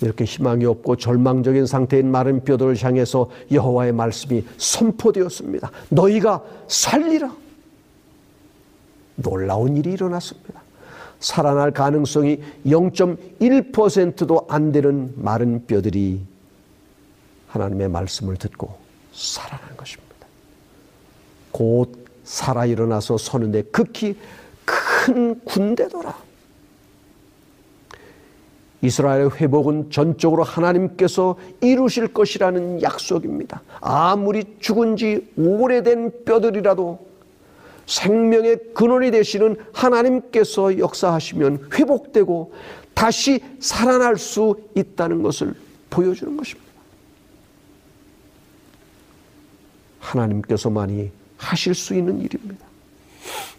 이렇게 0.02 0.24
희망이 0.24 0.66
없고 0.66 0.96
절망적인 0.96 1.68
상태인 1.68 2.10
마른 2.10 2.44
뼈들을 2.44 2.76
향해서 2.84 3.30
여호와의 3.52 3.92
말씀이 3.92 4.44
선포되었습니다. 4.58 5.70
너희가 5.90 6.44
살리라. 6.68 7.32
놀라운 9.16 9.78
일이 9.78 9.92
일어났습니다. 9.92 10.60
살아날 11.20 11.70
가능성이 11.70 12.42
0.1%도 12.66 14.48
안 14.50 14.72
되는 14.72 15.14
마른 15.18 15.68
뼈들이 15.68 16.20
하나님의 17.50 17.90
말씀을 17.90 18.38
듣고 18.38 18.76
살아난 19.14 19.78
것입니다. 19.78 20.11
곧 21.52 22.06
살아 22.24 22.66
일어나서 22.66 23.18
서는데 23.18 23.64
극히 23.64 24.18
큰 24.66 25.40
군대더라. 25.44 26.16
이스라엘의 28.82 29.32
회복은 29.40 29.92
전적으로 29.92 30.44
하나님께서 30.44 31.36
이루실 31.62 32.14
것이라는 32.14 32.82
약속입니다. 32.82 33.62
아무리 33.80 34.44
죽은 34.60 34.98
지 34.98 35.32
오래된 35.38 36.26
뼈들이라도 36.26 37.12
생명의 37.86 38.60
근원이 38.74 39.12
되시는 39.12 39.58
하나님께서 39.74 40.80
역사하시면 40.80 41.70
회복되고 41.74 42.54
다시 42.94 43.40
살아날 43.60 44.18
수 44.18 44.56
있다는 44.76 45.22
것을 45.22 45.54
보여주는 45.90 46.36
것입니다. 46.36 46.72
하나님께서만이 50.00 51.12
하실 51.42 51.74
수 51.74 51.96
있는 51.96 52.22
일입니다. 52.22 52.66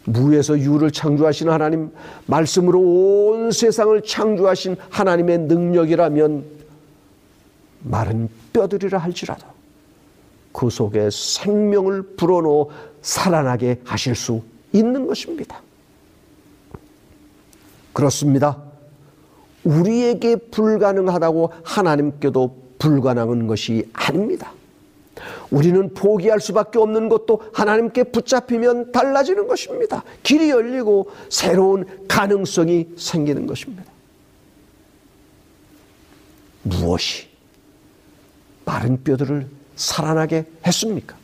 무에서 0.05 0.59
유를 0.59 0.91
창조하신 0.91 1.49
하나님, 1.49 1.91
말씀으로 2.27 2.81
온 2.81 3.51
세상을 3.51 4.01
창조하신 4.03 4.77
하나님의 4.91 5.39
능력이라면 5.41 6.45
마른 7.85 8.29
뼈들이라 8.53 8.99
할지라도 8.99 9.47
그 10.53 10.71
속에 10.71 11.09
생명을 11.11 12.03
불어넣어 12.17 12.69
살아나게 13.01 13.81
하실 13.85 14.15
수 14.15 14.43
있는 14.73 15.07
것입니다. 15.07 15.61
그렇습니다. 17.93 18.63
우리에게 19.65 20.37
불가능하다고 20.37 21.53
하나님께도 21.63 22.63
불가능한 22.79 23.47
것이 23.47 23.89
아닙니다. 23.93 24.53
우리는 25.51 25.93
포기할 25.95 26.41
수밖에 26.41 26.79
없는 26.79 27.09
것도 27.09 27.43
하나님께 27.53 28.05
붙잡히면 28.05 28.93
달라지는 28.93 29.47
것입니다. 29.47 30.03
길이 30.23 30.51
열리고 30.51 31.11
새로운 31.29 32.07
가능성이 32.09 32.89
생기는 32.97 33.47
것입니다. 33.47 33.85
무엇이 36.63 37.29
마른 38.65 39.03
뼈들을 39.03 39.49
살아나게 39.77 40.47
했습니까? 40.67 41.17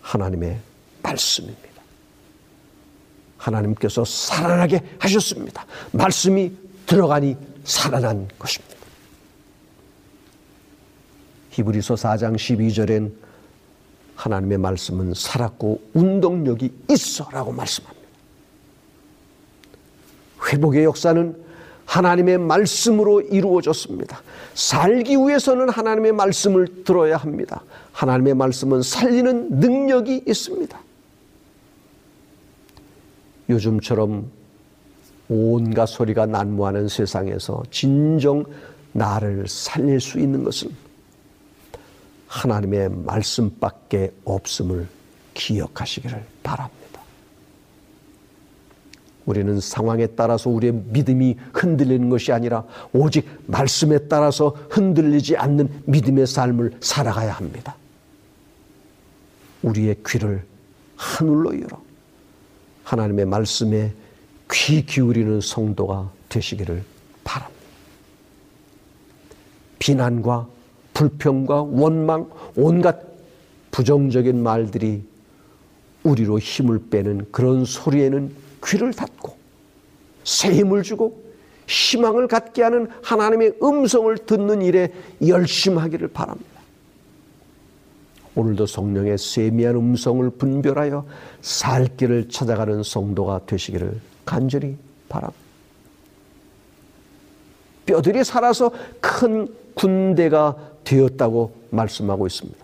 하나님의 0.00 0.58
말씀입니다. 1.02 1.68
하나님께서 3.36 4.04
살아나게 4.04 4.82
하셨습니다. 4.98 5.64
말씀이 5.92 6.52
들어가니 6.86 7.36
살아난 7.64 8.28
것입니다. 8.38 8.67
히브리서 11.58 11.94
4장 11.94 12.36
12절엔 12.36 13.10
하나님의 14.14 14.58
말씀은 14.58 15.14
살았고 15.14 15.80
운동력이 15.94 16.72
있어라고 16.88 17.52
말씀합니다. 17.52 18.08
회복의 20.50 20.84
역사는 20.84 21.48
하나님의 21.84 22.38
말씀으로 22.38 23.20
이루어졌습니다. 23.22 24.22
살기 24.54 25.16
위해서는 25.16 25.68
하나님의 25.68 26.12
말씀을 26.12 26.84
들어야 26.84 27.16
합니다. 27.16 27.62
하나님의 27.92 28.34
말씀은 28.34 28.82
살리는 28.82 29.58
능력이 29.58 30.24
있습니다. 30.26 30.78
요즘처럼 33.48 34.30
온갖 35.28 35.86
소리가 35.86 36.26
난무하는 36.26 36.88
세상에서 36.88 37.62
진정 37.70 38.44
나를 38.92 39.48
살릴 39.48 40.00
수 40.00 40.18
있는 40.18 40.44
것은 40.44 40.87
하나님의 42.28 42.90
말씀밖에 42.90 44.12
없음을 44.24 44.86
기억하시기를 45.34 46.24
바랍니다. 46.42 46.78
우리는 49.24 49.60
상황에 49.60 50.06
따라서 50.08 50.48
우리의 50.48 50.72
믿음이 50.72 51.36
흔들리는 51.52 52.08
것이 52.08 52.32
아니라 52.32 52.64
오직 52.92 53.28
말씀에 53.46 54.08
따라서 54.08 54.56
흔들리지 54.70 55.36
않는 55.36 55.82
믿음의 55.86 56.26
삶을 56.26 56.78
살아가야 56.80 57.32
합니다. 57.32 57.76
우리의 59.62 59.96
귀를 60.06 60.46
하늘로 60.96 61.60
열어 61.60 61.82
하나님의 62.84 63.26
말씀에 63.26 63.92
귀 64.50 64.84
기울이는 64.86 65.42
성도가 65.42 66.10
되시기를 66.30 66.82
바랍니다. 67.22 67.60
비난과 69.78 70.48
불평과 70.98 71.62
원망, 71.62 72.28
온갖 72.56 73.00
부정적인 73.70 74.42
말들이 74.42 75.04
우리로 76.02 76.40
힘을 76.40 76.88
빼는 76.90 77.26
그런 77.30 77.64
소리에는 77.64 78.34
귀를 78.64 78.92
닫고 78.92 79.36
새 80.24 80.52
힘을 80.52 80.82
주고 80.82 81.22
희망을 81.68 82.26
갖게 82.26 82.64
하는 82.64 82.88
하나님의 83.04 83.58
음성을 83.62 84.18
듣는 84.18 84.60
일에 84.62 84.92
열심하기를 85.24 86.08
바랍니다. 86.08 86.58
오늘도 88.34 88.66
성령의 88.66 89.18
세미한 89.18 89.76
음성을 89.76 90.28
분별하여 90.30 91.06
살 91.42 91.96
길을 91.96 92.28
찾아가는 92.28 92.82
성도가 92.82 93.42
되시기를 93.46 94.00
간절히 94.24 94.76
바랍니다. 95.08 95.38
뼈들이 97.86 98.24
살아서 98.24 98.72
큰 99.00 99.48
군대가 99.78 100.56
되었다고 100.82 101.52
말씀하고 101.70 102.26
있습니다. 102.26 102.58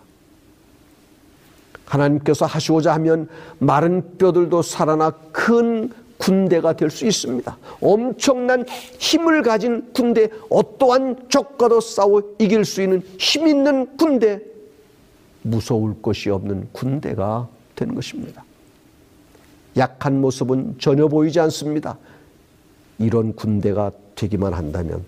하나님께서 1.85 2.44
하시고자 2.46 2.92
하면 2.94 3.29
마른 3.59 4.16
뼈들도 4.18 4.62
살아나 4.62 5.11
큰 5.31 5.92
군대가 6.18 6.72
될 6.72 6.90
수 6.90 7.07
있습니다. 7.07 7.57
엄청난 7.81 8.64
힘을 8.98 9.42
가진 9.42 9.92
군대, 9.92 10.29
어떠한 10.48 11.29
적과도 11.29 11.81
싸워 11.81 12.22
이길 12.38 12.64
수 12.64 12.83
있는 12.83 13.03
힘 13.18 13.46
있는 13.46 13.96
군대, 13.96 14.40
무서울 15.42 16.00
것이 16.00 16.31
없는 16.31 16.68
군대가 16.72 17.48
되는 17.77 17.94
것입니다. 17.94 18.42
약한 19.77 20.20
모습은 20.20 20.77
전혀 20.79 21.07
보이지 21.09 21.38
않습니다. 21.40 21.98
이런 22.98 23.35
군대가 23.35 23.92
되기만 24.14 24.55
한다면 24.55 25.05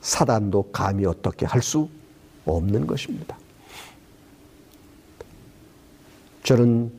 사단도 0.00 0.70
감히 0.72 1.06
어떻게 1.06 1.46
할 1.46 1.62
수 1.62 1.88
없는 2.46 2.86
것입니다. 2.86 3.36
저는 6.44 6.90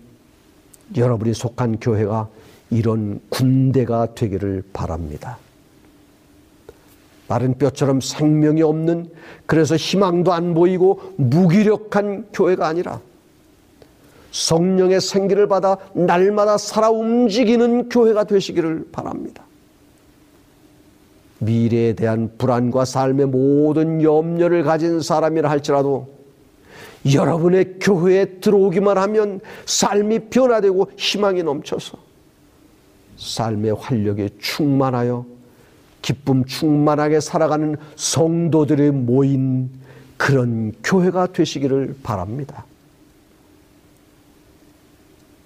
여러분이 0.96 1.34
속한 1.34 1.80
교회가 1.80 2.30
이런 2.70 3.20
군대가 3.30 4.14
되기를 4.14 4.64
바랍니다. 4.74 5.40
마른 7.28 7.58
뼈처럼 7.58 8.02
생명이 8.02 8.62
없는 8.62 9.12
그래서 9.46 9.76
희망도 9.76 10.34
안 10.34 10.54
보이고 10.54 11.14
무기력한 11.18 12.28
교회가 12.34 12.68
아니라 12.68 13.00
성령의 14.32 15.02
생기를 15.02 15.48
받아 15.48 15.78
날마다 15.94 16.58
살아 16.58 16.90
움직이는 16.90 17.90
교회가 17.90 18.26
되시기를 18.26 18.90
바랍니다. 18.92 19.44
미래에 21.40 21.94
대한 21.94 22.32
불안과 22.38 22.86
삶의 22.86 23.28
모든 23.28 24.02
염려를 24.02 24.64
가진 24.64 25.02
사람이라 25.02 25.50
할지라도 25.50 26.08
여러분의 27.14 27.76
교회에 27.80 28.26
들어오기만 28.40 28.98
하면 28.98 29.40
삶이 29.66 30.30
변화되고 30.30 30.92
희망이 30.98 31.44
넘쳐서 31.44 31.98
삶의 33.18 33.76
활력에 33.76 34.30
충만하여 34.40 35.26
기쁨 36.02 36.46
충만하게 36.46 37.20
살아가는 37.20 37.76
성도들의 37.96 38.92
모인 38.92 39.70
그런 40.18 40.74
교회가 40.84 41.28
되시기를 41.28 41.96
바랍니다. 42.04 42.66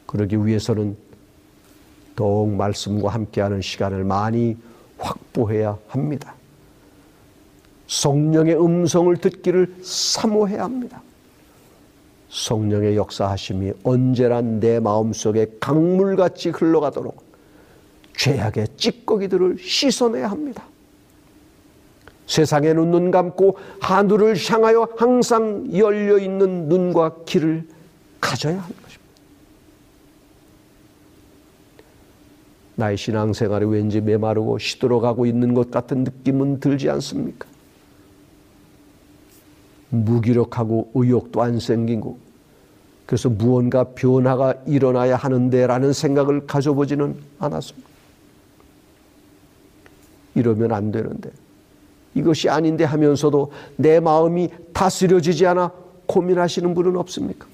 그러기 0.07 0.45
위해서는 0.45 0.95
더욱 2.15 2.51
말씀과 2.51 3.09
함께하는 3.09 3.61
시간을 3.61 4.03
많이 4.03 4.55
확보해야 5.03 5.77
합니다. 5.87 6.33
성령의 7.87 8.59
음성을 8.59 9.15
듣기를 9.17 9.75
사모해야 9.83 10.63
합니다. 10.63 11.01
성령의 12.29 12.95
역사하심이 12.95 13.73
언제나 13.83 14.41
내 14.41 14.79
마음속에 14.79 15.57
강물같이 15.59 16.49
흘러가도록 16.49 17.21
죄악의 18.17 18.69
찌꺼기들을 18.77 19.57
씻어내야 19.59 20.31
합니다. 20.31 20.63
세상에는 22.25 22.89
눈 22.89 23.11
감고 23.11 23.57
하늘을 23.81 24.35
향하여 24.49 24.87
항상 24.97 25.67
열려 25.75 26.17
있는 26.17 26.69
눈과 26.69 27.17
귀를 27.25 27.67
가져야 28.21 28.55
것입니다. 28.61 28.92
나의 32.75 32.97
신앙생활이 32.97 33.65
왠지 33.65 34.01
메마르고 34.01 34.57
시들어가고 34.57 35.25
있는 35.25 35.53
것 35.53 35.69
같은 35.69 36.03
느낌은 36.03 36.59
들지 36.59 36.89
않습니까? 36.89 37.47
무기력하고 39.89 40.91
의욕도 40.95 41.41
안 41.41 41.59
생기고 41.59 42.17
그래서 43.05 43.29
무언가 43.29 43.83
변화가 43.83 44.55
일어나야 44.65 45.15
하는데라는 45.15 45.93
생각을 45.93 46.47
가져보지는 46.47 47.15
않았습니다. 47.37 47.89
이러면 50.35 50.71
안 50.71 50.91
되는데 50.91 51.29
이것이 52.15 52.49
아닌데 52.49 52.85
하면서도 52.85 53.51
내 53.75 53.99
마음이 53.99 54.49
다스려지지 54.73 55.45
않아 55.45 55.71
고민하시는 56.07 56.73
분은 56.73 56.95
없습니까? 56.97 57.52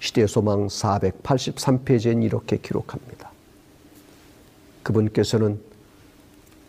시대 0.00 0.26
소망 0.26 0.66
483페이지엔 0.68 2.22
이렇게 2.22 2.58
기록합니다. 2.58 3.30
그분께서는 4.82 5.60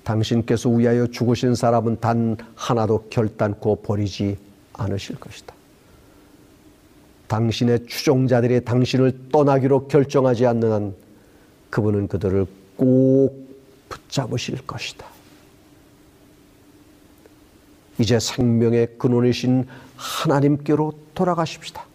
당신께서 0.03 0.69
위하여 0.69 1.07
죽으신 1.07 1.55
사람은 1.55 1.99
단 1.99 2.35
하나도 2.55 3.07
결단코 3.09 3.75
버리지 3.81 4.37
않으실 4.73 5.19
것이다. 5.19 5.53
당신의 7.27 7.85
추종자들이 7.85 8.65
당신을 8.65 9.29
떠나기로 9.31 9.87
결정하지 9.87 10.47
않는 10.47 10.71
한 10.71 10.95
그분은 11.69 12.07
그들을 12.07 12.47
꼭 12.75 13.47
붙잡으실 13.87 14.65
것이다. 14.65 15.05
이제 17.99 18.19
생명의 18.19 18.97
근원이신 18.97 19.67
하나님께로 19.95 20.93
돌아가십시다. 21.13 21.88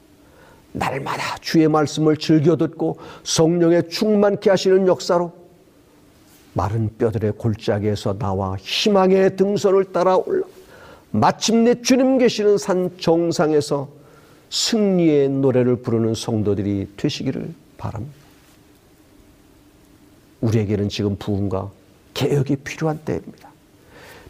날마다 0.75 1.37
주의 1.41 1.69
말씀을 1.69 2.17
즐겨 2.17 2.57
듣고 2.57 2.99
성령에 3.23 3.83
충만케 3.83 4.51
하시는 4.51 4.87
역사로 4.87 5.33
마른 6.53 6.91
뼈들의 6.99 7.33
골짜기에서 7.33 8.19
나와 8.19 8.57
희망의 8.57 9.37
등선을 9.37 9.93
따라 9.93 10.17
올라 10.17 10.47
마침내 11.13 11.81
주님 11.81 12.19
계시는 12.19 12.59
산 12.59 12.91
정상에서 12.99 13.89
승리의 14.51 15.29
노래를 15.29 15.77
부르는 15.77 16.15
성도들이 16.15 16.89
되시기를 16.97 17.55
바랍니다. 17.79 18.15
우리에게는 20.41 20.89
지금 20.89 21.17
부흥과 21.17 21.71
개혁이 22.15 22.57
필요한 22.57 22.99
때입니다. 23.05 23.51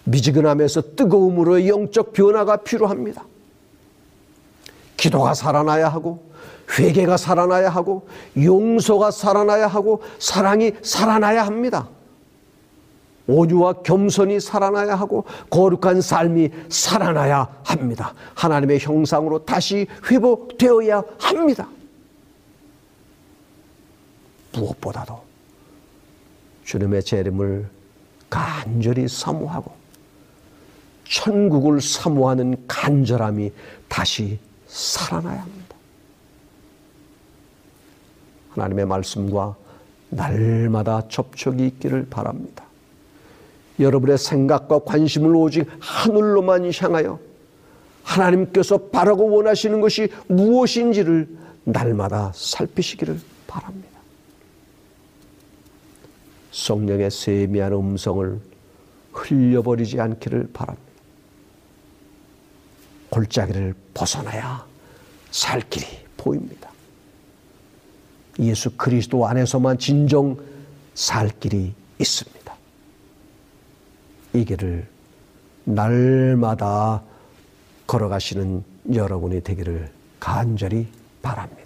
미지근함에서 0.04 0.94
뜨거움으로 0.94 1.66
영적 1.66 2.12
변화가 2.12 2.58
필요합니다. 2.58 3.24
기도가 4.96 5.34
살아나야 5.34 5.88
하고 5.88 6.33
회개가 6.78 7.16
살아나야 7.16 7.68
하고 7.68 8.06
용서가 8.36 9.10
살아나야 9.10 9.66
하고 9.66 10.02
사랑이 10.18 10.72
살아나야 10.82 11.46
합니다. 11.46 11.88
온유와 13.26 13.74
겸손이 13.82 14.38
살아나야 14.40 14.94
하고 14.96 15.24
거룩한 15.50 16.00
삶이 16.00 16.50
살아나야 16.68 17.60
합니다. 17.64 18.14
하나님의 18.34 18.80
형상으로 18.80 19.44
다시 19.44 19.86
회복되어야 20.10 21.02
합니다. 21.18 21.68
무엇보다도 24.52 25.22
주님의 26.64 27.02
재림을 27.02 27.68
간절히 28.30 29.08
사모하고 29.08 29.72
천국을 31.08 31.80
사모하는 31.80 32.64
간절함이 32.66 33.52
다시 33.88 34.38
살아나야 34.66 35.42
합니다. 35.42 35.63
하나님의 38.54 38.86
말씀과 38.86 39.56
날마다 40.10 41.02
접촉이 41.08 41.66
있기를 41.66 42.06
바랍니다. 42.08 42.64
여러분의 43.80 44.18
생각과 44.18 44.80
관심을 44.80 45.34
오직 45.34 45.66
하늘로만 45.80 46.70
향하여 46.80 47.18
하나님께서 48.04 48.78
바라고 48.78 49.30
원하시는 49.30 49.80
것이 49.80 50.08
무엇인지를 50.28 51.28
날마다 51.64 52.30
살피시기를 52.34 53.18
바랍니다. 53.46 53.98
성령의 56.52 57.10
세미한 57.10 57.72
음성을 57.72 58.40
흘려버리지 59.12 60.00
않기를 60.00 60.50
바랍니다. 60.52 60.84
골짜기를 63.10 63.74
벗어나야 63.94 64.64
살 65.30 65.60
길이 65.68 65.86
보입니다. 66.16 66.73
예수 68.38 68.70
그리스도 68.76 69.26
안에서만 69.26 69.78
진정 69.78 70.36
살 70.94 71.30
길이 71.40 71.72
있습니다. 71.98 72.54
이 74.34 74.44
길을 74.44 74.86
날마다 75.64 77.02
걸어가시는 77.86 78.64
여러분이 78.92 79.42
되기를 79.42 79.90
간절히 80.18 80.88
바랍니다. 81.22 81.63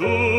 예 0.00 0.33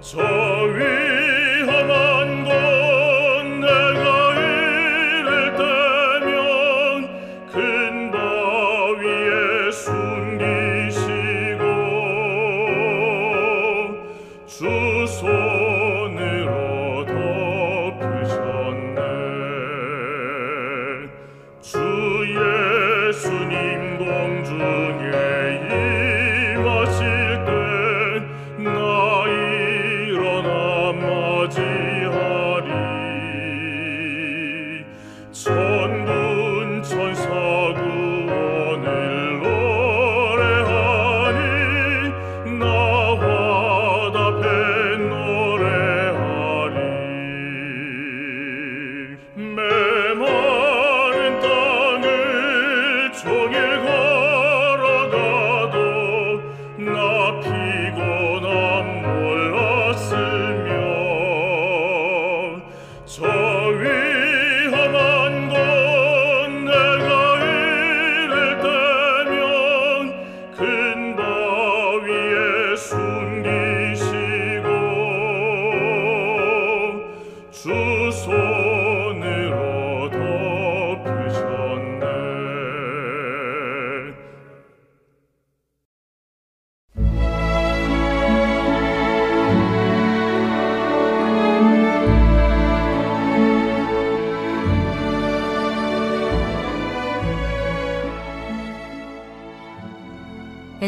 수 0.00 0.16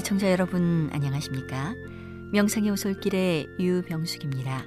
애청자 0.01 0.31
여러분 0.31 0.89
안녕하십니까? 0.95 1.75
명상의 2.33 2.71
오솔길의 2.71 3.49
유병숙입니다. 3.59 4.65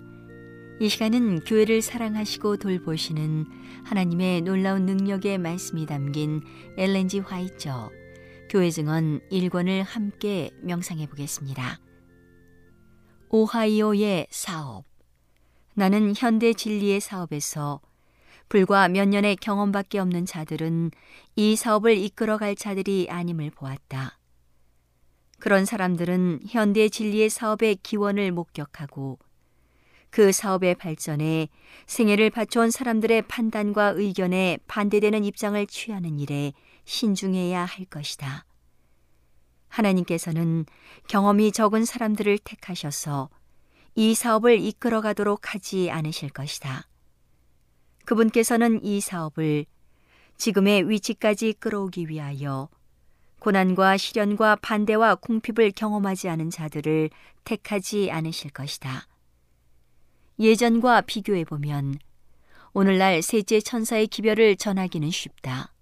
이 0.80 0.88
시간은 0.88 1.40
교회를 1.40 1.82
사랑하시고 1.82 2.58
돌보시는 2.58 3.48
하나님의 3.84 4.42
놀라운 4.42 4.86
능력의 4.86 5.40
말씀이 5.40 5.88
담긴 5.88 6.44
엘렌지 6.78 7.18
화이처 7.18 7.90
교회 8.48 8.70
증언 8.70 9.22
1권을 9.32 9.84
함께 9.84 10.52
명상해 10.62 11.08
보겠습니다. 11.08 11.80
오하이오의 13.30 14.28
사업 14.30 14.86
나는 15.74 16.14
현대 16.16 16.54
진리의 16.54 17.00
사업에서 17.00 17.82
불과 18.50 18.88
몇 18.88 19.08
년의 19.08 19.38
경험밖에 19.38 19.98
없는 19.98 20.28
자들은 20.28 20.92
이 21.36 21.56
사업을 21.56 21.98
이끌어갈 21.98 22.56
자들이 22.56 23.08
아님을 23.10 23.50
보았다. 23.50 24.20
그런 25.44 25.66
사람들은 25.66 26.39
현대 26.48 26.88
진리의 26.88 27.30
사업의 27.30 27.80
기원을 27.84 28.32
목격하고 28.32 29.20
그 30.10 30.32
사업의 30.32 30.76
발전에 30.76 31.50
생애를 31.86 32.30
바쳐온 32.30 32.72
사람들의 32.72 33.24
판단과 33.24 33.89
의견에 33.98 34.58
반대되는 34.68 35.26
입장을 35.26 35.68
취하는 35.68 36.18
일에 36.18 36.54
신중해야 36.86 37.66
할 37.66 37.84
것이다. 37.84 38.46
하나님께서는 39.68 40.66
경험이 41.10 41.52
적은 41.52 41.84
사람들을 41.84 42.38
택하셔서 42.38 43.30
이 43.96 44.16
사업을 44.16 44.62
이끌어 44.62 45.02
가도록 45.02 45.54
하지 45.54 45.91
않으실 45.91 46.30
것이다. 46.30 46.88
그분께서는 48.06 48.82
이 48.82 49.02
사업을 49.02 49.66
지금의 50.38 50.89
위치까지 50.89 51.56
끌어오기 51.60 52.08
위하여 52.08 52.70
고난과 53.44 53.98
시련과 53.98 54.56
반대와 54.62 55.16
궁핍을 55.16 55.72
경험하지 55.72 56.30
않은 56.30 56.50
자들을 56.50 57.10
택하지 57.44 58.10
않으실 58.10 58.52
것이다. 58.52 59.06
예전과 60.39 61.02
비교해 61.02 61.44
보면 61.44 62.00
오늘날 62.72 63.22
셋째 63.22 63.60
천사의 63.60 64.08
기별을 64.08 64.56
전하기는 64.56 65.12
쉽다. 65.12 65.74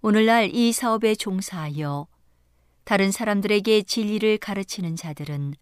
오늘날 0.00 0.52
이 0.52 0.72
사업에 0.72 1.14
종사하여 1.14 2.08
다른 2.82 3.12
사람들에게 3.12 3.82
진리를 3.82 4.38
가르치는 4.38 4.96
자들은 4.96 5.54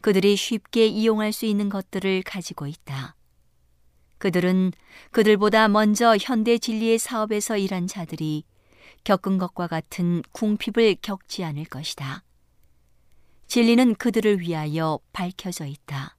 그들이 0.00 0.34
쉽게 0.34 0.84
이용할 0.84 1.32
수 1.32 1.46
있는 1.46 1.68
것들을 1.68 2.24
가지고 2.24 2.66
있다. 2.66 3.14
그들은 4.18 4.72
그들보다 5.12 5.68
먼저 5.68 6.16
현대 6.20 6.58
진리의 6.58 6.98
사업에서 6.98 7.56
일한 7.56 7.86
자들이 7.86 8.42
겪은 9.04 9.38
것과 9.38 9.66
같은 9.66 10.22
궁핍을 10.32 10.96
겪지 11.02 11.44
않을 11.44 11.64
것이다. 11.64 12.24
진리는 13.46 13.94
그들을 13.96 14.40
위하여 14.40 14.98
밝혀져 15.12 15.66
있다. 15.66 16.16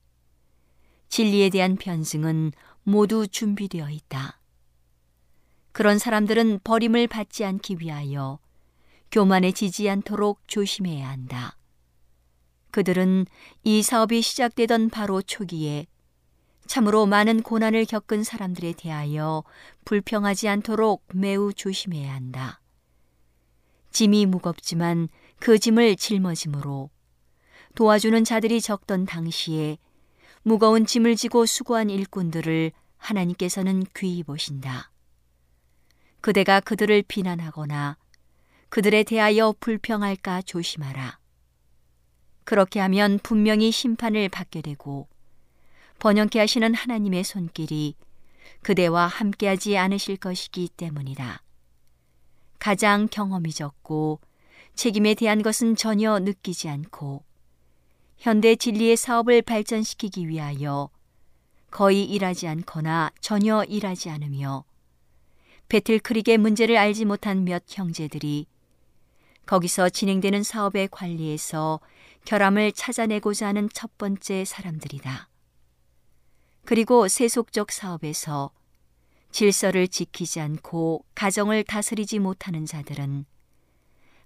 진리에 1.09 1.49
대한 1.49 1.75
변증은 1.75 2.51
모두 2.83 3.27
준비되어 3.27 3.89
있다. 3.89 4.39
그런 5.71 5.97
사람들은 5.97 6.59
버림을 6.63 7.07
받지 7.07 7.45
않기 7.45 7.77
위하여 7.79 8.39
교만해지지 9.11 9.89
않도록 9.89 10.47
조심해야 10.47 11.07
한다. 11.07 11.57
그들은 12.71 13.27
이 13.63 13.83
사업이 13.83 14.21
시작되던 14.21 14.89
바로 14.89 15.21
초기에 15.21 15.85
참으로 16.65 17.05
많은 17.05 17.43
고난을 17.43 17.85
겪은 17.85 18.23
사람들에 18.23 18.73
대하여 18.73 19.43
불평하지 19.85 20.47
않도록 20.47 21.03
매우 21.13 21.53
조심해야 21.53 22.13
한다. 22.13 22.62
짐이 23.93 24.25
무겁지만 24.25 25.07
그 25.39 25.59
짐을 25.59 25.95
짊어짐으로 25.95 26.89
도와주는 27.75 28.23
자들이 28.23 28.59
적던 28.59 29.05
당시에 29.05 29.77
무거운 30.41 30.85
짐을 30.85 31.15
지고 31.15 31.45
수고한 31.45 31.89
일꾼들을 31.89 32.71
하나님께서는 32.97 33.83
귀히 33.95 34.23
보신다. 34.23 34.91
그대가 36.21 36.59
그들을 36.59 37.03
비난하거나 37.07 37.97
그들에 38.69 39.03
대하여 39.03 39.53
불평할까 39.59 40.41
조심하라. 40.41 41.19
그렇게 42.45 42.79
하면 42.79 43.19
분명히 43.21 43.71
심판을 43.71 44.27
받게 44.29 44.61
되고 44.61 45.07
번영케 45.99 46.39
하시는 46.39 46.73
하나님의 46.73 47.23
손길이 47.23 47.95
그대와 48.63 49.05
함께하지 49.05 49.77
않으실 49.77 50.17
것이기 50.17 50.69
때문이다. 50.75 51.42
가장 52.63 53.09
경험이 53.09 53.51
적고 53.51 54.21
책임에 54.73 55.15
대한 55.15 55.41
것은 55.41 55.75
전혀 55.75 56.17
느끼지 56.19 56.69
않고 56.69 57.25
현대 58.15 58.55
진리의 58.55 58.95
사업을 58.95 59.41
발전시키기 59.41 60.29
위하여 60.29 60.89
거의 61.71 62.05
일하지 62.05 62.47
않거나 62.47 63.11
전혀 63.19 63.65
일하지 63.65 64.09
않으며 64.11 64.63
배틀크릭의 65.67 66.37
문제를 66.37 66.77
알지 66.77 67.03
못한 67.03 67.43
몇 67.43 67.65
형제들이 67.67 68.47
거기서 69.45 69.89
진행되는 69.89 70.43
사업의 70.43 70.87
관리에서 70.89 71.81
결함을 72.23 72.71
찾아내고자 72.71 73.47
하는 73.47 73.67
첫 73.73 73.97
번째 73.97 74.45
사람들이다. 74.45 75.27
그리고 76.63 77.09
세속적 77.09 77.73
사업에서 77.73 78.51
질서를 79.33 79.87
지키지 79.87 80.39
않고 80.39 81.03
가정을 81.15 81.63
다스리지 81.63 82.19
못하는 82.19 82.65
자들은 82.65 83.25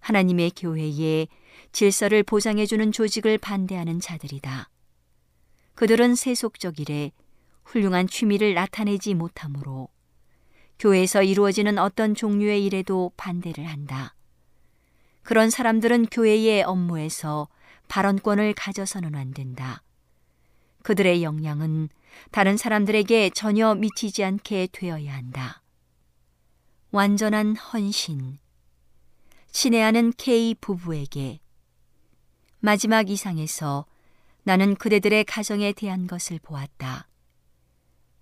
하나님의 0.01 0.51
교회에 0.55 1.27
질서를 1.71 2.23
보장해주는 2.23 2.91
조직을 2.91 3.37
반대하는 3.37 3.99
자들이다. 3.99 4.69
그들은 5.75 6.15
세속적 6.15 6.79
일에 6.81 7.11
훌륭한 7.63 8.07
취미를 8.07 8.53
나타내지 8.53 9.13
못하므로 9.13 9.89
교회에서 10.77 11.23
이루어지는 11.23 11.77
어떤 11.77 12.13
종류의 12.13 12.65
일에도 12.65 13.11
반대를 13.17 13.65
한다. 13.65 14.13
그런 15.23 15.49
사람들은 15.49 16.07
교회의 16.07 16.63
업무에서 16.63 17.47
발언권을 17.87 18.53
가져서는 18.53 19.15
안 19.15 19.33
된다. 19.33 19.81
그들의 20.83 21.23
역량은 21.23 21.89
다른 22.31 22.57
사람들에게 22.57 23.31
전혀 23.31 23.75
미치지 23.75 24.23
않게 24.23 24.69
되어야 24.71 25.13
한다. 25.13 25.61
완전한 26.91 27.55
헌신. 27.55 28.39
친애하는 29.51 30.13
K 30.17 30.55
부부에게 30.55 31.39
마지막 32.59 33.09
이상에서 33.09 33.85
나는 34.43 34.75
그대들의 34.75 35.25
가정에 35.25 35.73
대한 35.73 36.07
것을 36.07 36.39
보았다. 36.39 37.07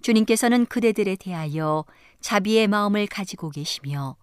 주님께서는 0.01 0.65
그대들에 0.65 1.15
대하여 1.15 1.85
자비의 2.19 2.67
마음을 2.67 3.07
가지고 3.07 3.49
계시며 3.49 4.15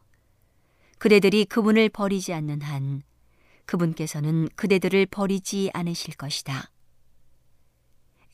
그대들이 0.98 1.44
그분을 1.44 1.88
버리지 1.88 2.32
않는 2.32 2.62
한 2.62 3.02
그분께서는 3.66 4.48
그대들을 4.54 5.06
버리지 5.06 5.70
않으실 5.72 6.14
것이다. 6.14 6.70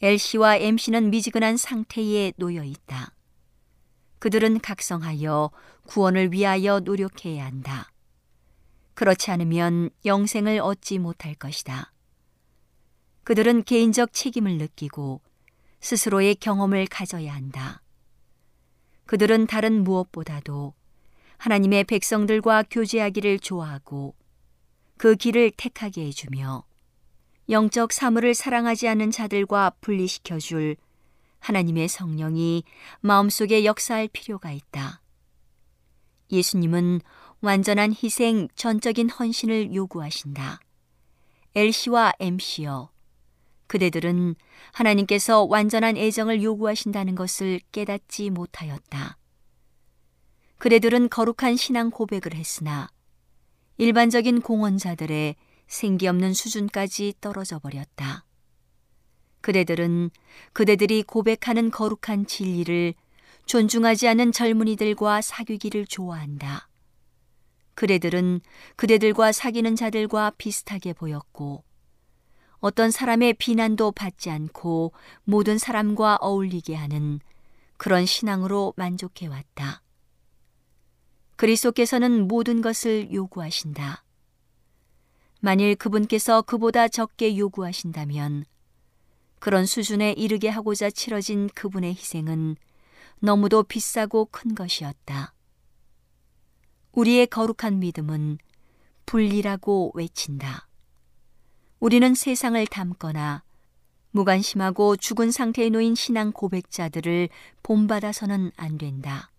엘씨와 0.00 0.58
MC는 0.58 1.10
미지근한 1.10 1.56
상태에 1.56 2.32
놓여 2.36 2.62
있다. 2.62 3.12
그들은 4.20 4.60
각성하여 4.60 5.50
구원을 5.86 6.32
위하여 6.32 6.80
노력해야 6.80 7.44
한다. 7.44 7.90
그렇지 8.94 9.30
않으면 9.30 9.90
영생을 10.04 10.60
얻지 10.60 10.98
못할 10.98 11.34
것이다. 11.34 11.92
그들은 13.24 13.64
개인적 13.64 14.12
책임을 14.12 14.58
느끼고 14.58 15.20
스스로의 15.80 16.36
경험을 16.36 16.86
가져야 16.86 17.34
한다. 17.34 17.82
그들은 19.06 19.46
다른 19.46 19.84
무엇보다도 19.84 20.74
하나님의 21.38 21.84
백성들과 21.84 22.64
교제하기를 22.70 23.38
좋아하고 23.40 24.14
그 24.96 25.14
길을 25.14 25.52
택하게 25.56 26.06
해주며 26.06 26.67
영적 27.50 27.92
사물을 27.92 28.34
사랑하지 28.34 28.88
않는 28.88 29.10
자들과 29.10 29.70
분리시켜 29.80 30.38
줄 30.38 30.76
하나님의 31.40 31.88
성령이 31.88 32.64
마음속에 33.00 33.64
역사할 33.64 34.08
필요가 34.08 34.52
있다. 34.52 35.00
예수님은 36.30 37.00
완전한 37.40 37.92
희생, 37.92 38.48
전적인 38.54 39.10
헌신을 39.10 39.74
요구하신다. 39.74 40.60
엘씨와 41.54 42.14
MC여, 42.18 42.90
그대들은 43.66 44.34
하나님께서 44.72 45.44
완전한 45.44 45.96
애정을 45.96 46.42
요구하신다는 46.42 47.14
것을 47.14 47.60
깨닫지 47.72 48.30
못하였다. 48.30 49.16
그대들은 50.58 51.08
거룩한 51.08 51.56
신앙 51.56 51.90
고백을 51.90 52.34
했으나 52.34 52.90
일반적인 53.76 54.40
공헌자들의 54.40 55.36
생기 55.68 56.08
없는 56.08 56.32
수준까지 56.34 57.14
떨어져 57.20 57.58
버렸다. 57.58 58.24
그대들은 59.40 60.10
그대들이 60.52 61.04
고백하는 61.04 61.70
거룩한 61.70 62.26
진리를 62.26 62.94
존중하지 63.46 64.08
않은 64.08 64.32
젊은이들과 64.32 65.22
사귀기를 65.22 65.86
좋아한다. 65.86 66.68
그대들은 67.74 68.40
그대들과 68.76 69.30
사귀는 69.30 69.76
자들과 69.76 70.32
비슷하게 70.36 70.94
보였고, 70.94 71.62
어떤 72.58 72.90
사람의 72.90 73.34
비난도 73.34 73.92
받지 73.92 74.30
않고 74.30 74.92
모든 75.22 75.58
사람과 75.58 76.16
어울리게 76.20 76.74
하는 76.74 77.20
그런 77.76 78.04
신앙으로 78.04 78.74
만족해왔다. 78.76 79.82
그리스도께서는 81.36 82.26
모든 82.26 82.60
것을 82.60 83.12
요구하신다. 83.12 84.02
만일 85.40 85.76
그분께서 85.76 86.42
그보다 86.42 86.88
적게 86.88 87.36
요구하신다면 87.36 88.44
그런 89.38 89.66
수준에 89.66 90.12
이르게 90.12 90.48
하고자 90.48 90.90
치러진 90.90 91.48
그분의 91.54 91.94
희생은 91.94 92.56
너무도 93.20 93.62
비싸고 93.64 94.26
큰 94.26 94.54
것이었다. 94.54 95.34
우리의 96.92 97.28
거룩한 97.28 97.78
믿음은 97.78 98.38
분리라고 99.06 99.92
외친다. 99.94 100.68
우리는 101.78 102.14
세상을 102.14 102.66
담거나 102.66 103.44
무관심하고 104.10 104.96
죽은 104.96 105.30
상태에 105.30 105.70
놓인 105.70 105.94
신앙 105.94 106.32
고백자들을 106.32 107.28
본받아서는 107.62 108.50
안 108.56 108.78
된다. 108.78 109.30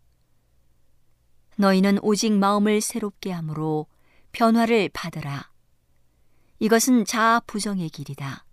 너희는 1.58 2.00
오직 2.02 2.32
마음을 2.32 2.80
새롭게 2.80 3.32
함으로 3.32 3.88
변화를 4.32 4.90
받으라. 4.94 5.49
이것은 6.60 7.06
자아 7.06 7.42
부정의 7.48 7.90
길이다. 7.90 8.46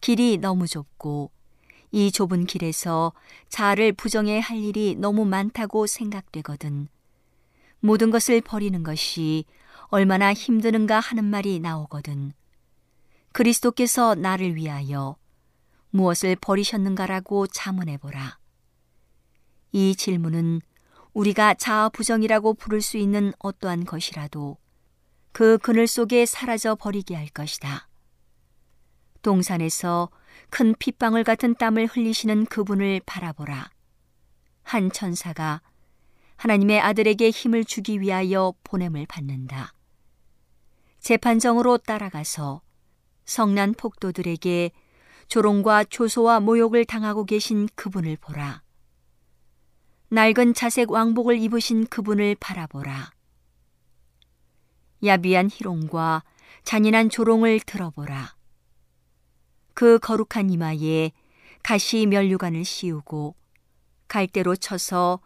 길이 0.00 0.36
너무 0.36 0.66
좁고 0.66 1.30
이 1.90 2.12
좁은 2.12 2.44
길에서 2.44 3.12
자아를 3.48 3.92
부정해 3.92 4.40
할 4.40 4.58
일이 4.58 4.94
너무 4.94 5.24
많다고 5.24 5.86
생각되거든. 5.86 6.88
모든 7.80 8.10
것을 8.10 8.40
버리는 8.42 8.82
것이 8.82 9.46
얼마나 9.86 10.34
힘드는가 10.34 11.00
하는 11.00 11.24
말이 11.24 11.60
나오거든. 11.60 12.32
그리스도께서 13.32 14.14
나를 14.14 14.56
위하여 14.56 15.16
무엇을 15.90 16.36
버리셨는가라고 16.36 17.46
자문해 17.46 17.98
보라. 17.98 18.38
이 19.72 19.96
질문은 19.96 20.60
우리가 21.14 21.54
자아 21.54 21.88
부정이라고 21.88 22.54
부를 22.54 22.82
수 22.82 22.96
있는 22.98 23.32
어떠한 23.38 23.84
것이라도 23.84 24.58
그 25.34 25.58
그늘 25.58 25.88
속에 25.88 26.26
사라져 26.26 26.76
버리게 26.76 27.16
할 27.16 27.26
것이다. 27.26 27.88
동산에서 29.20 30.08
큰 30.48 30.76
핏방울 30.78 31.24
같은 31.24 31.56
땀을 31.56 31.86
흘리시는 31.86 32.46
그분을 32.46 33.00
바라보라. 33.04 33.68
한 34.62 34.92
천사가 34.92 35.60
하나님의 36.36 36.80
아들에게 36.80 37.30
힘을 37.30 37.64
주기 37.64 38.00
위하여 38.00 38.54
보냄을 38.62 39.06
받는다. 39.06 39.74
재판정으로 41.00 41.78
따라가서 41.78 42.62
성난 43.24 43.74
폭도들에게 43.74 44.70
조롱과 45.26 45.84
조소와 45.86 46.38
모욕을 46.38 46.84
당하고 46.84 47.24
계신 47.24 47.68
그분을 47.74 48.18
보라. 48.18 48.62
낡은 50.10 50.54
자색 50.54 50.92
왕복을 50.92 51.40
입으신 51.40 51.88
그분을 51.88 52.36
바라보라. 52.38 53.13
야비한 55.04 55.50
희롱과 55.50 56.22
잔인한 56.62 57.10
조롱을 57.10 57.60
들어보라. 57.60 58.34
그 59.74 59.98
거룩한 59.98 60.50
이마에 60.50 61.12
가시 61.62 62.06
면류관을 62.06 62.64
씌우고 62.64 63.34
갈대로 64.08 64.54
쳐서 64.54 65.20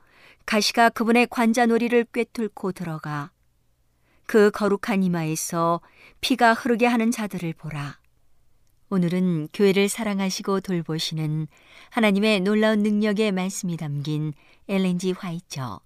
가시가 0.46 0.88
그분의 0.90 1.26
관자놀이를 1.28 2.06
꿰뚫고 2.12 2.72
들어가 2.72 3.30
그 4.26 4.50
거룩한 4.50 5.02
이마에서 5.02 5.80
피가 6.20 6.54
흐르게 6.54 6.86
하는 6.86 7.10
자들을 7.10 7.52
보라. 7.54 7.98
오늘은 8.90 9.48
교회를 9.52 9.88
사랑하시고 9.88 10.60
돌보시는 10.60 11.46
하나님의 11.90 12.40
놀라운 12.40 12.82
능력의 12.82 13.32
말씀이 13.32 13.76
담긴 13.76 14.32
엘렌지 14.68 15.12
화이처 15.12 15.80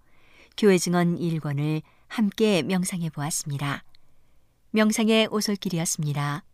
교회 0.56 0.78
증언 0.78 1.18
1권을 1.18 1.82
함께 2.12 2.60
명상해 2.60 3.08
보았습니다. 3.08 3.84
명상의 4.72 5.28
오솔길이었습니다. 5.30 6.44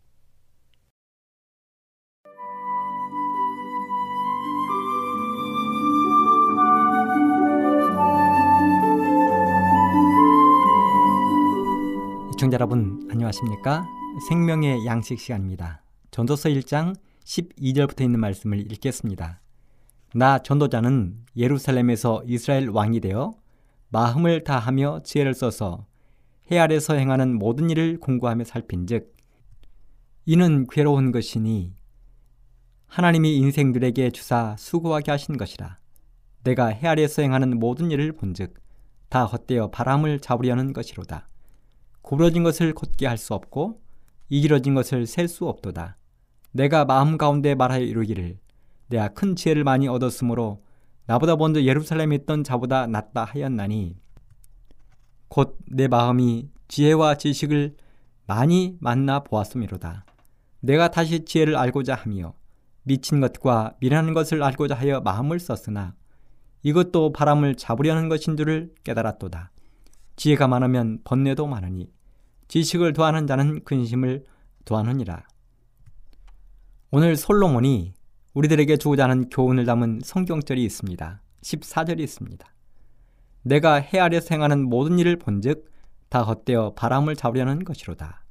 시청자 12.31 12.55
여러분 12.55 13.05
안녕하십니까? 13.11 13.85
생명의 14.29 14.85
양식 14.85 15.19
시간입니다. 15.19 15.83
전도서 16.11 16.47
1장 16.47 16.95
12절부터 17.25 17.99
있는 18.03 18.21
말씀을 18.21 18.59
읽겠습니다. 18.71 19.41
나 20.15 20.39
전도자는 20.39 21.25
예루살렘에서 21.35 22.23
이스라엘 22.25 22.69
왕이 22.69 23.01
되어 23.01 23.33
마음을 23.89 24.43
다하며 24.43 25.01
지혜를 25.03 25.33
써서 25.33 25.85
해 26.51 26.57
아래서 26.57 26.95
행하는 26.95 27.37
모든 27.37 27.69
일을 27.69 27.99
공부하며 27.99 28.43
살핀즉 28.43 29.15
이는 30.25 30.67
괴로운 30.67 31.11
것이니 31.11 31.73
하나님이 32.87 33.37
인생들에게 33.37 34.11
주사 34.11 34.55
수고하게 34.57 35.11
하신 35.11 35.37
것이라. 35.37 35.77
내가 36.43 36.67
해 36.67 36.87
아래서 36.87 37.21
행하는 37.21 37.59
모든 37.59 37.91
일을 37.91 38.13
본즉 38.13 38.55
다 39.09 39.25
헛되어 39.25 39.71
바람을 39.71 40.19
잡으려는 40.19 40.73
것이로다. 40.73 41.27
구부러진 42.01 42.43
것을 42.43 42.73
곧게 42.73 43.05
할 43.07 43.17
수 43.17 43.33
없고 43.33 43.81
이기러진 44.29 44.73
것을 44.75 45.05
셀 45.07 45.27
수 45.27 45.47
없도다. 45.47 45.97
내가 46.51 46.85
마음 46.85 47.17
가운데 47.17 47.55
말하여 47.55 47.81
이루기를 47.81 48.39
내가 48.87 49.09
큰 49.09 49.35
지혜를 49.35 49.63
많이 49.63 49.87
얻었으므로 49.87 50.63
나보다 51.09 51.35
먼저 51.35 51.63
예루살렘에 51.63 52.17
있던 52.17 52.43
자보다 52.43 52.85
낫다 52.85 53.23
하였나니 53.23 53.97
곧 55.27 55.57
내 55.65 55.87
마음이 55.87 56.51
지혜와 56.67 57.15
지식을 57.15 57.75
많이 58.27 58.77
만나 58.79 59.21
보았음이로다. 59.21 60.05
내가 60.59 60.91
다시 60.91 61.25
지혜를 61.25 61.55
알고자 61.55 61.95
하며 61.95 62.35
미친 62.83 63.21
것과 63.21 63.73
미련한 63.79 64.13
것을 64.13 64.43
알고자 64.43 64.75
하여 64.75 65.01
마음을 65.01 65.39
썼으나 65.39 65.95
이것도 66.61 67.11
바람을 67.13 67.55
잡으려는 67.55 68.07
것인 68.07 68.37
줄을 68.37 68.71
깨달았도다. 68.83 69.49
지혜가 70.15 70.47
많으면 70.47 70.99
번뇌도 71.05 71.47
많으니 71.47 71.91
지식을 72.49 72.93
도하는 72.93 73.25
자는 73.25 73.63
근심을 73.63 74.25
도하느니라. 74.63 75.23
오늘 76.91 77.15
솔로몬이 77.15 77.93
우리들에게 78.39 78.77
주고자 78.77 79.03
하는 79.03 79.29
교훈을 79.29 79.65
담은 79.65 79.99
성경절이 80.01 80.63
있습니다. 80.63 81.21
14절이 81.41 81.99
있습니다. 81.99 82.47
내가 83.41 83.75
해 83.75 83.99
아래서 83.99 84.33
행하는 84.33 84.63
모든 84.63 84.97
일을 84.97 85.17
본즉 85.17 85.69
다 86.07 86.23
헛되어 86.23 86.73
바람을 86.75 87.17
잡으려는 87.17 87.65
것이로다. 87.65 88.23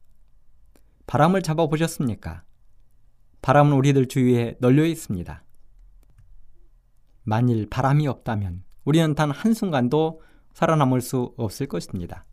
바람을 1.07 1.43
잡아 1.43 1.67
보셨습니까? 1.67 2.43
바람은 3.43 3.75
우리들 3.75 4.07
주위에 4.07 4.57
널려 4.61 4.87
있습니다. 4.87 5.45
만일 7.25 7.69
바람이 7.69 8.09
없다면 8.09 8.63
우리는 8.87 9.15
단 9.15 9.31
한순간도 9.31 10.23
살아남을 10.55 11.03
수 11.03 11.35
없을 11.37 11.67
것입니다. 11.67 12.25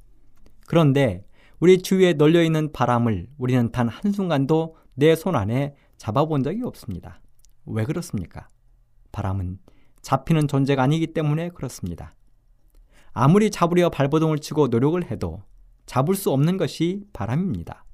그런데 0.65 1.25
우리 1.59 1.81
주위에 1.81 2.13
널려 2.13 2.41
있는 2.41 2.71
바람을 2.71 3.27
우리는 3.37 3.69
단 3.73 3.89
한순간도 3.89 4.77
내 4.93 5.13
손 5.13 5.35
안에 5.35 5.75
잡아본 5.97 6.43
적이 6.43 6.63
없습니다. 6.63 7.19
왜 7.65 7.85
그렇습니까? 7.85 8.47
바람은 9.11 9.59
잡히는 10.01 10.47
존재가 10.47 10.83
아니기 10.83 11.07
때문에 11.07 11.49
그렇습니다. 11.49 12.13
아무리 13.13 13.49
잡으려 13.49 13.89
발버둥을 13.89 14.39
치고 14.39 14.67
노력을 14.67 15.03
해도 15.09 15.41
잡을 15.85 16.15
수 16.15 16.31
없는 16.31 16.57
것이 16.57 17.05
바람입니다. 17.13 17.85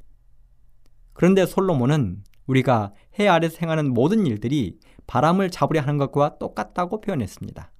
그런데 1.13 1.45
솔로몬은 1.45 2.23
우리가 2.47 2.93
해 3.19 3.27
아래서 3.27 3.57
행하는 3.61 3.93
모든 3.93 4.25
일들이 4.25 4.79
바람을 5.07 5.51
잡으려 5.51 5.81
하는 5.81 5.97
것과 5.97 6.37
똑같다고 6.37 7.01
표현했습니다. 7.01 7.71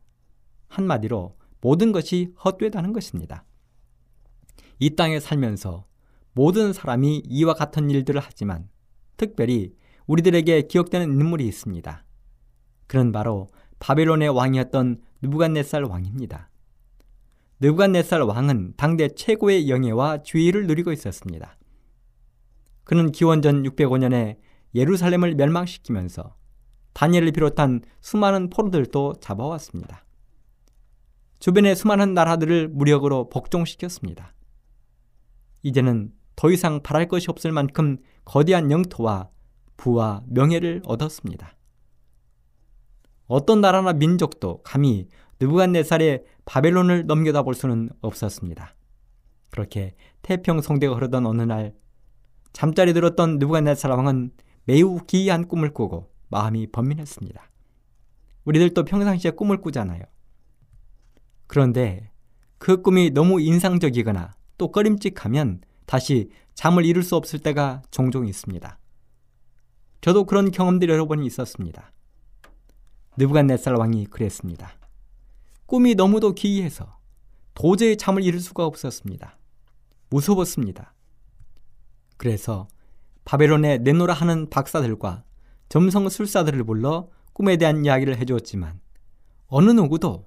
한마디로 0.68 1.38
모든 1.62 1.92
것이 1.92 2.34
헛되다는 2.44 2.94
것입니다. 2.94 3.46
이 4.80 4.96
땅에 4.96 5.20
살면서 5.20 5.86
모든 6.34 6.74
사람이 6.74 7.24
이와 7.26 7.54
같은 7.54 7.90
일들을 7.90 8.22
하지만 8.24 8.70
특별히 9.18 9.74
우리들에게 10.08 10.64
기억되는 10.64 11.12
인물이 11.12 11.48
있습니다. 11.48 12.04
그는 12.88 13.12
바로 13.12 13.48
바벨론의 13.80 14.30
왕이었던 14.30 15.02
느부갓네살 15.22 15.84
왕입니다. 15.84 16.50
느부갓네살 17.60 18.22
왕은 18.22 18.74
당대 18.78 19.08
최고의 19.08 19.70
영예와 19.70 20.24
주의를 20.24 20.68
누리고 20.68 20.92
있었습니다. 20.92 21.58
그는 22.84 23.12
기원전 23.12 23.64
605년에 23.64 24.38
예루살렘을 24.76 25.36
멸망시키면서 25.36 26.36
다니엘을 26.94 27.32
비롯한 27.32 27.82
수많은 28.02 28.50
포로들도 28.50 29.16
잡아왔습니다. 29.22 30.06
주변의 31.40 31.76
수많은 31.76 32.14
나라들을 32.14 32.68
무력으로 32.68 33.30
복종시켰습니다. 33.30 34.34
이제는 35.64 36.12
더 36.36 36.52
이상 36.52 36.82
바랄 36.82 37.08
것이 37.08 37.28
없을 37.30 37.52
만큼 37.52 37.98
거대한 38.26 38.72
영토와 38.72 39.30
부와 39.82 40.22
명예를 40.28 40.84
얻었습니다. 40.86 41.56
어떤 43.26 43.62
나라나 43.62 43.94
민족도 43.94 44.62
감히 44.62 45.08
느부갓네살의 45.40 46.24
바벨론을 46.46 47.08
넘겨다 47.08 47.42
볼 47.42 47.56
수는 47.56 47.90
없었습니다. 48.02 48.76
그렇게 49.50 49.96
태평 50.22 50.62
성대가 50.62 50.94
흐르던 50.94 51.26
어느 51.26 51.42
날 51.42 51.74
잠자리 52.54 52.94
들었던 52.94 53.40
느부갓네살 53.40 53.90
왕은 53.90 54.32
매우 54.66 55.00
기이한 55.08 55.48
꿈을 55.48 55.74
꾸고 55.74 56.12
마음이 56.30 56.68
번민했습니다. 56.68 57.42
우리들도 58.46 58.86
평상시에 58.86 59.32
꿈을 59.32 59.62
꾸잖아요. 59.62 60.04
그런데 61.48 62.12
그 62.60 62.84
꿈이 62.84 63.10
너무 63.10 63.42
인상적이거나 63.42 64.34
또 64.60 64.72
꺼림칙하면 64.72 65.62
다시 65.88 66.30
잠을 66.54 66.86
이룰 66.86 67.02
수 67.02 67.16
없을 67.16 67.40
때가 67.40 67.82
종종 67.90 68.28
있습니다. 68.28 68.78
저도 70.02 70.26
그런 70.26 70.52
경험들이 70.52 70.92
여러 70.92 71.08
번 71.08 71.24
있었습니다. 71.24 71.92
느부갓네살 73.18 73.76
왕이 73.76 74.08
그랬습니다. 74.08 74.74
꿈이 75.68 75.96
너무도 75.96 76.34
기이해서 76.34 76.98
도저히 77.54 77.98
잠을 77.98 78.24
이룰 78.24 78.40
수가 78.40 78.66
없었습니다. 78.66 79.38
무서웠습니다. 80.10 80.94
그래서 82.18 82.68
바벨론에 83.26 83.78
내노라 83.78 84.14
하는 84.14 84.50
박사들과 84.50 85.24
점성 85.70 86.10
술사들을 86.10 86.64
불러 86.64 87.10
꿈에 87.34 87.58
대한 87.58 87.86
이야기를 87.86 88.18
해주었지만 88.18 88.82
어느 89.48 89.72
누구도 89.72 90.26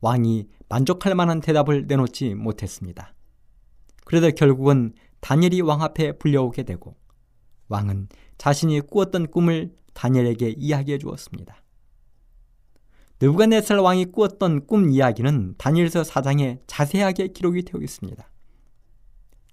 왕이 0.00 0.48
만족할 0.68 1.14
만한 1.14 1.40
대답을 1.40 1.86
내놓지 1.86 2.34
못했습니다. 2.34 3.14
그래도 4.04 4.30
결국은 4.30 4.94
다니엘이 5.20 5.60
왕 5.60 5.82
앞에 5.82 6.12
불려오게 6.12 6.62
되고 6.62 6.96
왕은 7.70 8.08
자신이 8.36 8.80
꾸었던 8.82 9.28
꿈을 9.28 9.74
다니엘에게 9.94 10.54
이야기해 10.58 10.98
주었습니다. 10.98 11.56
느부갓네살 13.20 13.78
왕이 13.78 14.06
꾸었던 14.12 14.66
꿈 14.66 14.90
이야기는 14.90 15.54
다니엘서 15.58 16.02
4장에 16.02 16.60
자세하게 16.66 17.28
기록이 17.28 17.62
되어 17.62 17.80
있습니다. 17.80 18.30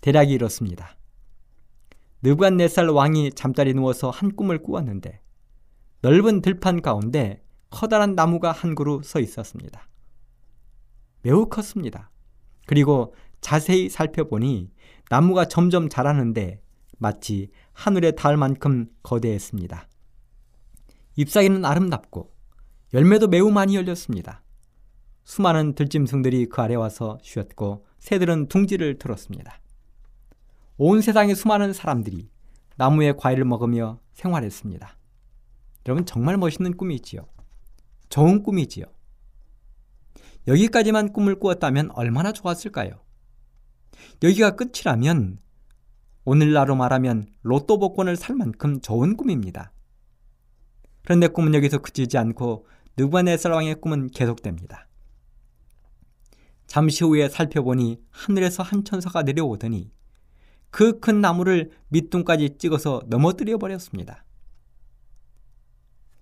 대략이 0.02 0.34
이렇습니다. 0.34 0.98
느부갓네살 2.24 2.90
왕이 2.90 3.34
잠자리 3.34 3.74
누워서 3.74 4.10
한 4.10 4.36
꿈을 4.36 4.64
꾸었는데 4.64 5.22
넓은 6.02 6.42
들판 6.42 6.82
가운데 6.82 7.44
커다란 7.70 8.16
나무가 8.16 8.52
한 8.52 8.74
그루 8.74 9.02
서 9.04 9.20
있었습니다. 9.20 9.88
매우 11.22 11.50
컸습니다. 11.50 12.10
그리고 12.66 13.14
자세히 13.42 13.90
살펴보니 13.90 14.72
나무가 15.10 15.46
점점 15.46 15.90
자라는데 15.90 16.62
마치 16.98 17.50
하늘에 17.74 18.12
닿을 18.12 18.38
만큼 18.38 18.88
거대했습니다. 19.04 19.88
잎사귀는 21.16 21.66
아름답고 21.66 22.34
열매도 22.94 23.28
매우 23.28 23.52
많이 23.52 23.76
열렸습니다. 23.76 24.44
수많은 25.24 25.76
들짐승들이 25.76 26.48
그 26.48 26.62
아래 26.62 26.76
와서 26.76 27.18
쉬었고 27.22 27.86
새들은 28.00 28.48
둥지를 28.48 28.98
틀었습니다. 28.98 29.60
온 30.78 31.02
세상의 31.02 31.36
수많은 31.36 31.74
사람들이 31.74 32.30
나무의 32.78 33.18
과일을 33.18 33.44
먹으며 33.44 34.00
생활했습니다. 34.14 34.98
여러분 35.88 36.06
정말 36.06 36.38
멋있는 36.38 36.78
꿈이지요. 36.78 37.28
좋은 38.10 38.44
꿈이지요. 38.44 38.86
여기까지만 40.48 41.12
꿈을 41.12 41.40
꾸었다면 41.40 41.92
얼마나 41.92 42.32
좋았을까요? 42.32 42.92
여기가 44.24 44.56
끝이라면 44.56 45.40
오늘날로 46.30 46.76
말하면 46.76 47.26
로또 47.42 47.80
복권을 47.80 48.18
살 48.18 48.36
만큼 48.36 48.82
좋은 48.82 49.16
꿈입니다. 49.16 49.72
그런데 51.06 51.30
꿈은 51.30 51.54
여기서 51.54 51.78
그치지 51.78 52.18
않고 52.18 52.68
느부갓네살 52.98 53.54
왕의 53.54 53.76
꿈은 53.76 54.10
계속됩니다. 54.10 54.90
잠시 56.66 57.06
후에 57.06 57.30
살펴보니 57.30 58.02
하늘에서 58.10 58.62
한 58.62 58.84
천사가 58.84 59.24
내려오더니 59.24 59.90
그 60.70 61.00
큰 61.00 61.22
나무를 61.22 61.72
밑둥까지 61.88 62.58
찍어서 62.58 63.04
넘어뜨려 63.08 63.58
버렸습니다. 63.58 64.26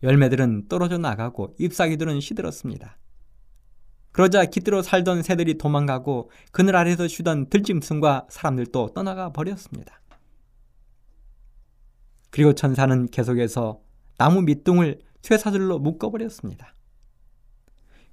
열매들은 0.03 0.67
떨어져 0.67 0.99
나가고 0.99 1.55
잎사귀들은 1.57 2.19
시들었습니다. 2.21 2.99
그러자 4.15 4.45
깃들어 4.45 4.81
살던 4.81 5.23
새들이 5.23 5.57
도망가고 5.57 6.31
그늘 6.53 6.77
아래서 6.77 7.05
쉬던 7.05 7.49
들짐승과 7.49 8.27
사람들도 8.29 8.93
떠나가 8.93 9.33
버렸습니다. 9.33 9.99
그리고 12.29 12.53
천사는 12.53 13.07
계속해서 13.07 13.81
나무 14.17 14.41
밑둥을 14.43 15.01
쇠사슬로 15.21 15.79
묶어버렸습니다. 15.79 16.73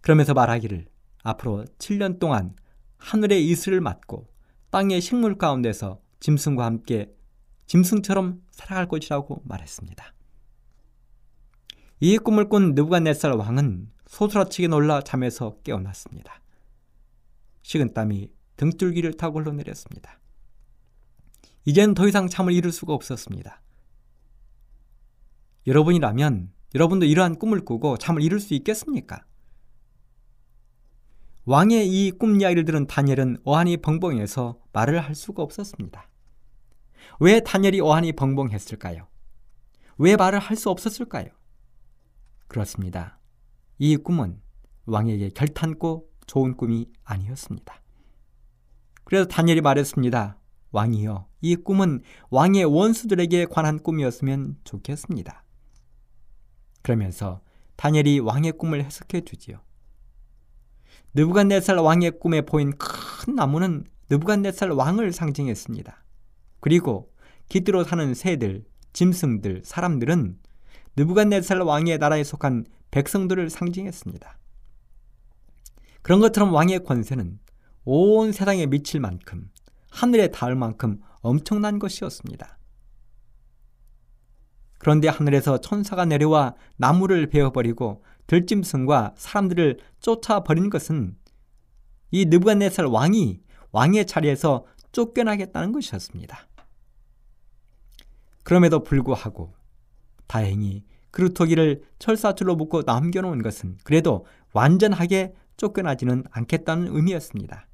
그러면서 0.00 0.34
말하기를 0.34 0.86
앞으로 1.22 1.66
7년 1.78 2.18
동안 2.18 2.57
하늘의 2.98 3.46
이슬을 3.46 3.80
맞고 3.80 4.26
땅의 4.70 5.00
식물 5.00 5.38
가운데서 5.38 6.00
짐승과 6.18 6.64
함께 6.64 7.14
짐승처럼 7.66 8.42
살아갈 8.50 8.88
것이라고 8.88 9.42
말했습니다. 9.44 10.14
이 12.00 12.18
꿈을 12.18 12.48
꾼 12.48 12.74
느부갓네살 12.74 13.34
왕은 13.34 13.92
소스라치게 14.12 14.68
놀라 14.68 15.00
잠에서 15.00 15.56
깨어났습니다. 15.64 16.42
식은 17.62 17.94
땀이 17.94 18.30
등줄기를 18.58 19.14
타고 19.14 19.40
흘러내렸습니다. 19.40 20.20
이젠 21.64 21.94
더 21.94 22.06
이상 22.06 22.28
잠을 22.28 22.52
이룰 22.52 22.72
수가 22.72 22.92
없었습니다. 22.92 23.62
여러분이라면 25.66 26.52
여러분도 26.74 27.06
이러한 27.06 27.36
꿈을 27.36 27.64
꾸고 27.64 27.96
잠을 27.96 28.20
이룰 28.22 28.38
수 28.38 28.52
있겠습니까? 28.52 29.24
왕의 31.46 31.88
이 31.88 32.12
꿈 32.18 32.38
이야기를 32.38 32.66
들은 32.66 32.86
다니엘은 32.86 33.38
어안이 33.44 33.78
벙벙해서 33.78 34.60
말을 34.74 35.00
할 35.00 35.14
수가 35.14 35.42
없었습니다. 35.42 36.10
왜 37.18 37.40
다니엘이 37.40 37.80
어안이 37.80 38.12
벙벙했을까요? 38.12 39.08
왜 39.96 40.16
말을 40.16 40.38
할 40.38 40.56
수 40.58 40.68
없었을까요? 40.68 41.28
그렇습니다. 42.46 43.18
이 43.85 43.97
꿈은 43.97 44.41
왕에게 44.87 45.30
결탄코 45.30 46.09
좋은 46.28 46.57
꿈이 46.57 46.87
아니었습니다. 47.03 47.83
그래서 49.03 49.26
다니엘이 49.26 49.61
말했습니다. 49.61 50.39
왕이여, 50.70 51.26
이 51.41 51.57
꿈은 51.57 52.03
왕의 52.30 52.64
원수들에게 52.66 53.47
관한 53.47 53.80
꿈이었으면 53.80 54.59
좋겠습니다. 54.62 55.43
그러면서 56.83 57.41
다니엘이 57.74 58.20
왕의 58.20 58.53
꿈을 58.53 58.85
해석해 58.85 59.22
주지요. 59.22 59.59
느부갓네살 61.14 61.76
왕의 61.78 62.20
꿈에 62.20 62.43
보인 62.43 62.70
큰 62.78 63.35
나무는 63.35 63.83
느부갓네살 64.11 64.70
왕을 64.70 65.12
상징했습니다. 65.12 66.05
그리고 66.61 67.12
깃들어 67.49 67.83
사는 67.83 68.14
새들, 68.14 68.64
짐승들, 68.93 69.62
사람들은 69.64 70.39
느부갓네살 70.95 71.62
왕의 71.62 71.99
나라에 71.99 72.22
속한 72.22 72.66
백성들을 72.93 73.51
상징했습니다. 73.51 74.38
그런 76.03 76.20
것처럼 76.20 76.55
왕의 76.55 76.84
권세는 76.84 77.40
온 77.84 78.32
세상에 78.32 78.66
미칠 78.66 79.01
만큼 79.01 79.51
하늘에 79.90 80.28
닿을 80.28 80.55
만큼 80.55 81.01
엄청난 81.20 81.78
것이었습니다. 81.78 82.59
그런데 84.78 85.09
하늘에서 85.09 85.61
천사가 85.61 86.05
내려와 86.05 86.55
나무를 86.76 87.28
베어버리고 87.28 88.05
들짐승과 88.26 89.14
사람들을 89.16 89.78
쫓아버린 90.01 90.70
것은 90.70 91.16
이 92.11 92.26
느부갓네살 92.26 92.86
왕이 92.86 93.40
왕의 93.70 94.07
자리에서 94.07 94.66
쫓겨나겠다는 94.93 95.72
것이었습니다. 95.72 96.49
그럼에도 98.43 98.82
불구하고 98.82 99.55
다행히 100.26 100.84
그루터기를 101.12 101.82
철사줄로 101.98 102.56
묶고 102.56 102.82
남겨놓은 102.82 103.42
것은 103.42 103.78
그래도 103.84 104.26
완전하게 104.52 105.34
쫓겨나지는 105.56 106.24
않겠다는 106.30 106.94
의미였습니다. 106.94 107.68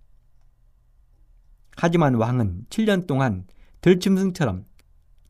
하지만 1.77 2.15
왕은 2.15 2.67
7년 2.69 3.07
동안 3.07 3.47
들짐승처럼 3.81 4.67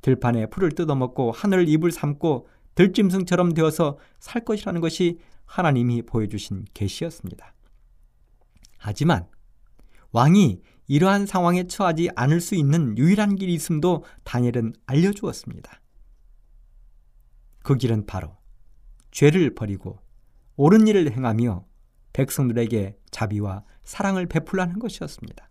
들판에 0.01 0.47
풀을 0.47 0.73
뜯어먹고 0.73 1.33
하늘 1.33 1.69
입을 1.69 1.93
삼고 1.93 2.49
들짐승처럼 2.75 3.55
되어서 3.55 3.99
살 4.19 4.45
것이라는 4.45 4.81
것이 4.81 5.19
하나님이 5.45 6.03
보여주신 6.03 6.65
계시였습니다. 6.75 7.55
하지만 8.79 9.27
왕이 10.13 10.61
이러한 10.87 11.27
상황에 11.27 11.67
처하지 11.67 12.11
않을 12.17 12.41
수 12.41 12.55
있는 12.55 12.97
유일한 12.97 13.37
길이 13.37 13.53
있음도 13.55 14.05
다니엘은 14.25 14.75
알려주었습니다. 14.87 15.81
그 17.69 17.77
길은 17.77 18.07
바로 18.07 18.35
죄를 19.11 19.55
버리고 19.55 19.99
옳은 20.57 20.87
일을 20.87 21.13
행하며 21.13 21.67
백성들에게 22.15 22.99
자비와 23.11 23.63
사랑을 23.85 24.25
베풀라는 24.25 24.79
것이었습니다. 24.79 25.51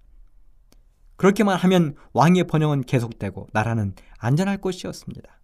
그렇게만 1.17 1.59
하면 1.59 1.95
왕의 2.13 2.47
번영은 2.47 2.85
계속되고 2.85 3.49
나라는 3.53 3.93
안전할 4.17 4.57
것이었습니다. 4.61 5.39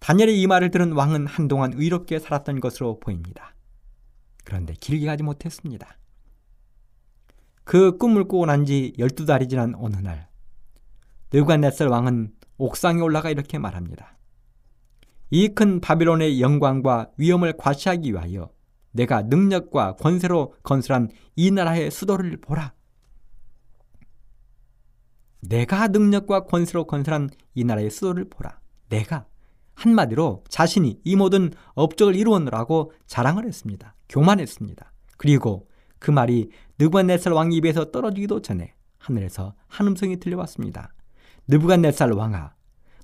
다니엘의 0.00 0.40
이 0.40 0.48
말을 0.48 0.72
들은 0.72 0.90
왕은 0.90 1.28
한동안 1.28 1.72
의롭게 1.74 2.18
살았던 2.18 2.58
것으로 2.58 2.98
보입니다. 2.98 3.54
그런데 4.42 4.74
길게 4.74 5.06
가지 5.06 5.22
못했습니다. 5.22 5.98
그 7.62 7.96
꿈을 7.96 8.24
꾸고 8.24 8.46
난 8.46 8.64
지 8.64 8.92
12달이 8.98 9.48
지난 9.48 9.76
어느 9.76 9.94
날 9.94 10.28
느부갓네살 11.32 11.86
왕은 11.86 12.34
옥상에 12.58 13.00
올라가 13.00 13.30
이렇게 13.30 13.60
말합니다. 13.60 14.16
이 15.34 15.48
큰 15.48 15.80
바빌론의 15.80 16.42
영광과 16.42 17.10
위엄을 17.16 17.54
과시하기 17.56 18.12
위하여 18.12 18.50
내가 18.90 19.22
능력과 19.22 19.96
권세로 19.96 20.54
건설한 20.62 21.08
이 21.36 21.50
나라의 21.50 21.90
수도를 21.90 22.36
보라. 22.36 22.74
내가 25.40 25.88
능력과 25.88 26.44
권세로 26.44 26.84
건설한 26.84 27.30
이 27.54 27.64
나라의 27.64 27.90
수도를 27.90 28.28
보라. 28.28 28.60
내가 28.90 29.24
한마디로 29.74 30.44
자신이 30.50 31.00
이 31.02 31.16
모든 31.16 31.50
업적을 31.72 32.14
이루었노라고 32.14 32.92
자랑을 33.06 33.46
했습니다. 33.46 33.94
교만했습니다. 34.10 34.92
그리고 35.16 35.66
그 35.98 36.10
말이 36.10 36.50
느부갓네살 36.78 37.32
왕 37.32 37.52
입에서 37.52 37.90
떨어지기도 37.90 38.42
전에 38.42 38.74
하늘에서 38.98 39.54
한 39.66 39.86
음성이 39.86 40.18
들려왔습니다. 40.20 40.92
느부갓네살 41.48 42.12
왕아, 42.12 42.52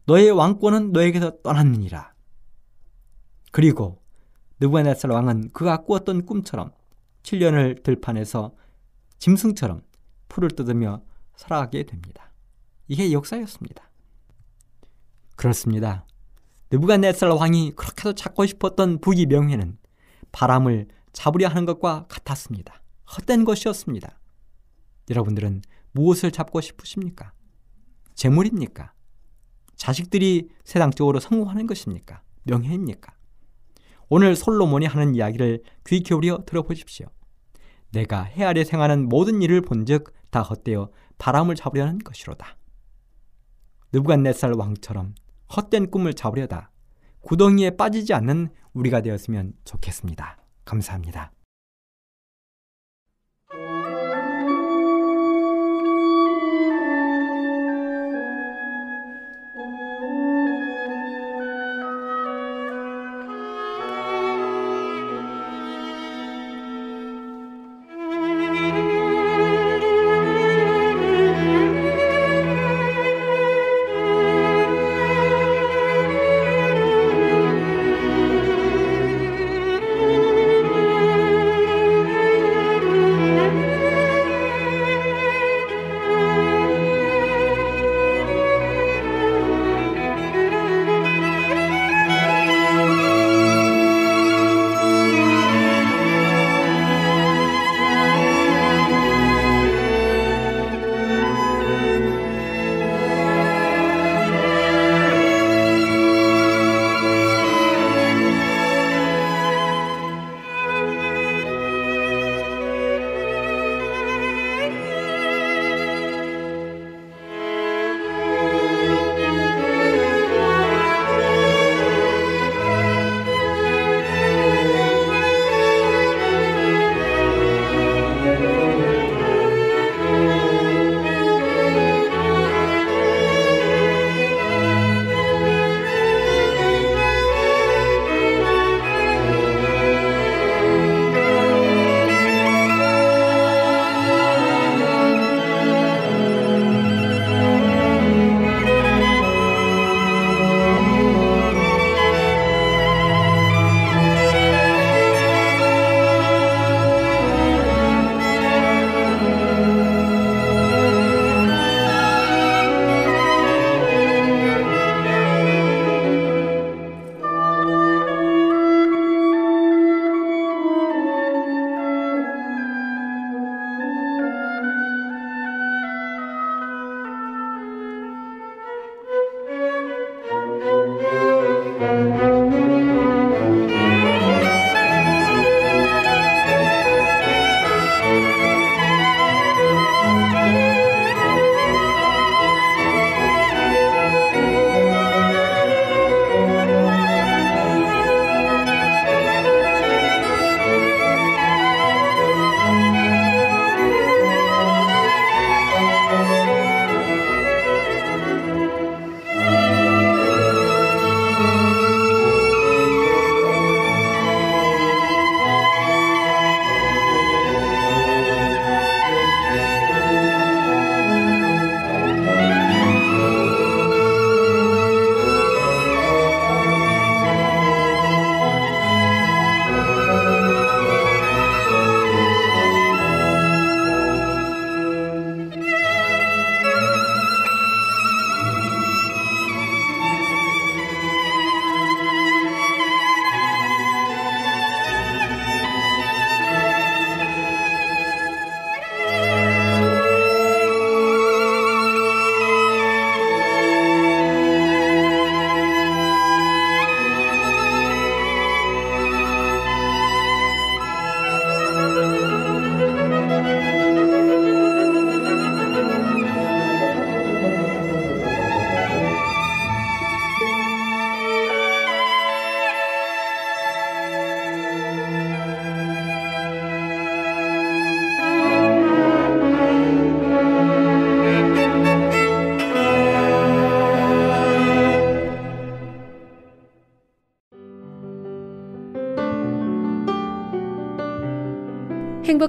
너의 0.05 0.31
왕권은 0.31 0.93
너에게서 0.93 1.41
떠났느니라. 1.43 2.18
그리고 3.53 4.03
느부갓네살 4.61 5.11
왕은 5.11 5.51
그가 5.53 5.79
꾸었던 5.79 6.27
꿈처럼 6.27 6.73
7년을 7.23 7.83
들판에서 7.83 8.55
짐승처럼 9.19 9.83
풀을 10.29 10.51
뜯으며 10.51 11.03
살아가게 11.37 11.85
됩니다. 11.85 12.33
이게 12.89 13.13
역사였습니다. 13.13 13.89
그렇습니다. 15.37 16.07
느부갓네살 16.71 17.31
왕이 17.31 17.73
그렇게도 17.77 18.15
찾고 18.15 18.47
싶었던 18.47 19.01
부귀 19.01 19.27
명예는 19.27 19.79
바람을 20.33 20.89
잡으려 21.13 21.49
하는 21.49 21.65
것과 21.65 22.07
같았습니다. 22.09 22.83
헛된 23.17 23.45
것이었습니다. 23.45 24.19
여러분들은 25.11 25.63
무엇을 25.93 26.31
잡고 26.31 26.61
싶으십니까? 26.61 27.33
재물입니까? 28.15 28.93
자식들이 29.77 30.51
세상적으로 30.65 31.21
성공하는 31.21 31.67
것입니까? 31.67 32.23
명예입니까? 32.43 33.18
오늘 34.09 34.37
솔로몬이 34.37 34.87
하는 34.87 35.15
이야기를 35.15 35.63
귀 35.87 36.01
기울여 36.01 36.45
들어보십시오. 36.47 37.09
내가 37.93 38.23
해 38.23 38.45
아래 38.45 38.65
생하는 38.65 39.09
모든 39.09 39.43
일을 39.43 39.63
본즉 39.63 40.13
다 40.31 40.43
헛되어 40.43 40.91
바람을 41.19 41.55
잡으려는 41.55 41.99
것이로다. 41.99 42.57
느부갓네살 43.93 44.53
왕처럼 44.53 45.15
헛된 45.55 45.91
꿈을 45.91 46.15
잡으려다 46.15 46.71
구덩이에 47.21 47.77
빠지지 47.77 48.15
않는 48.15 48.51
우리가 48.73 49.01
되었으면 49.01 49.55
좋겠습니다. 49.65 50.39
감사합니다. 50.65 51.33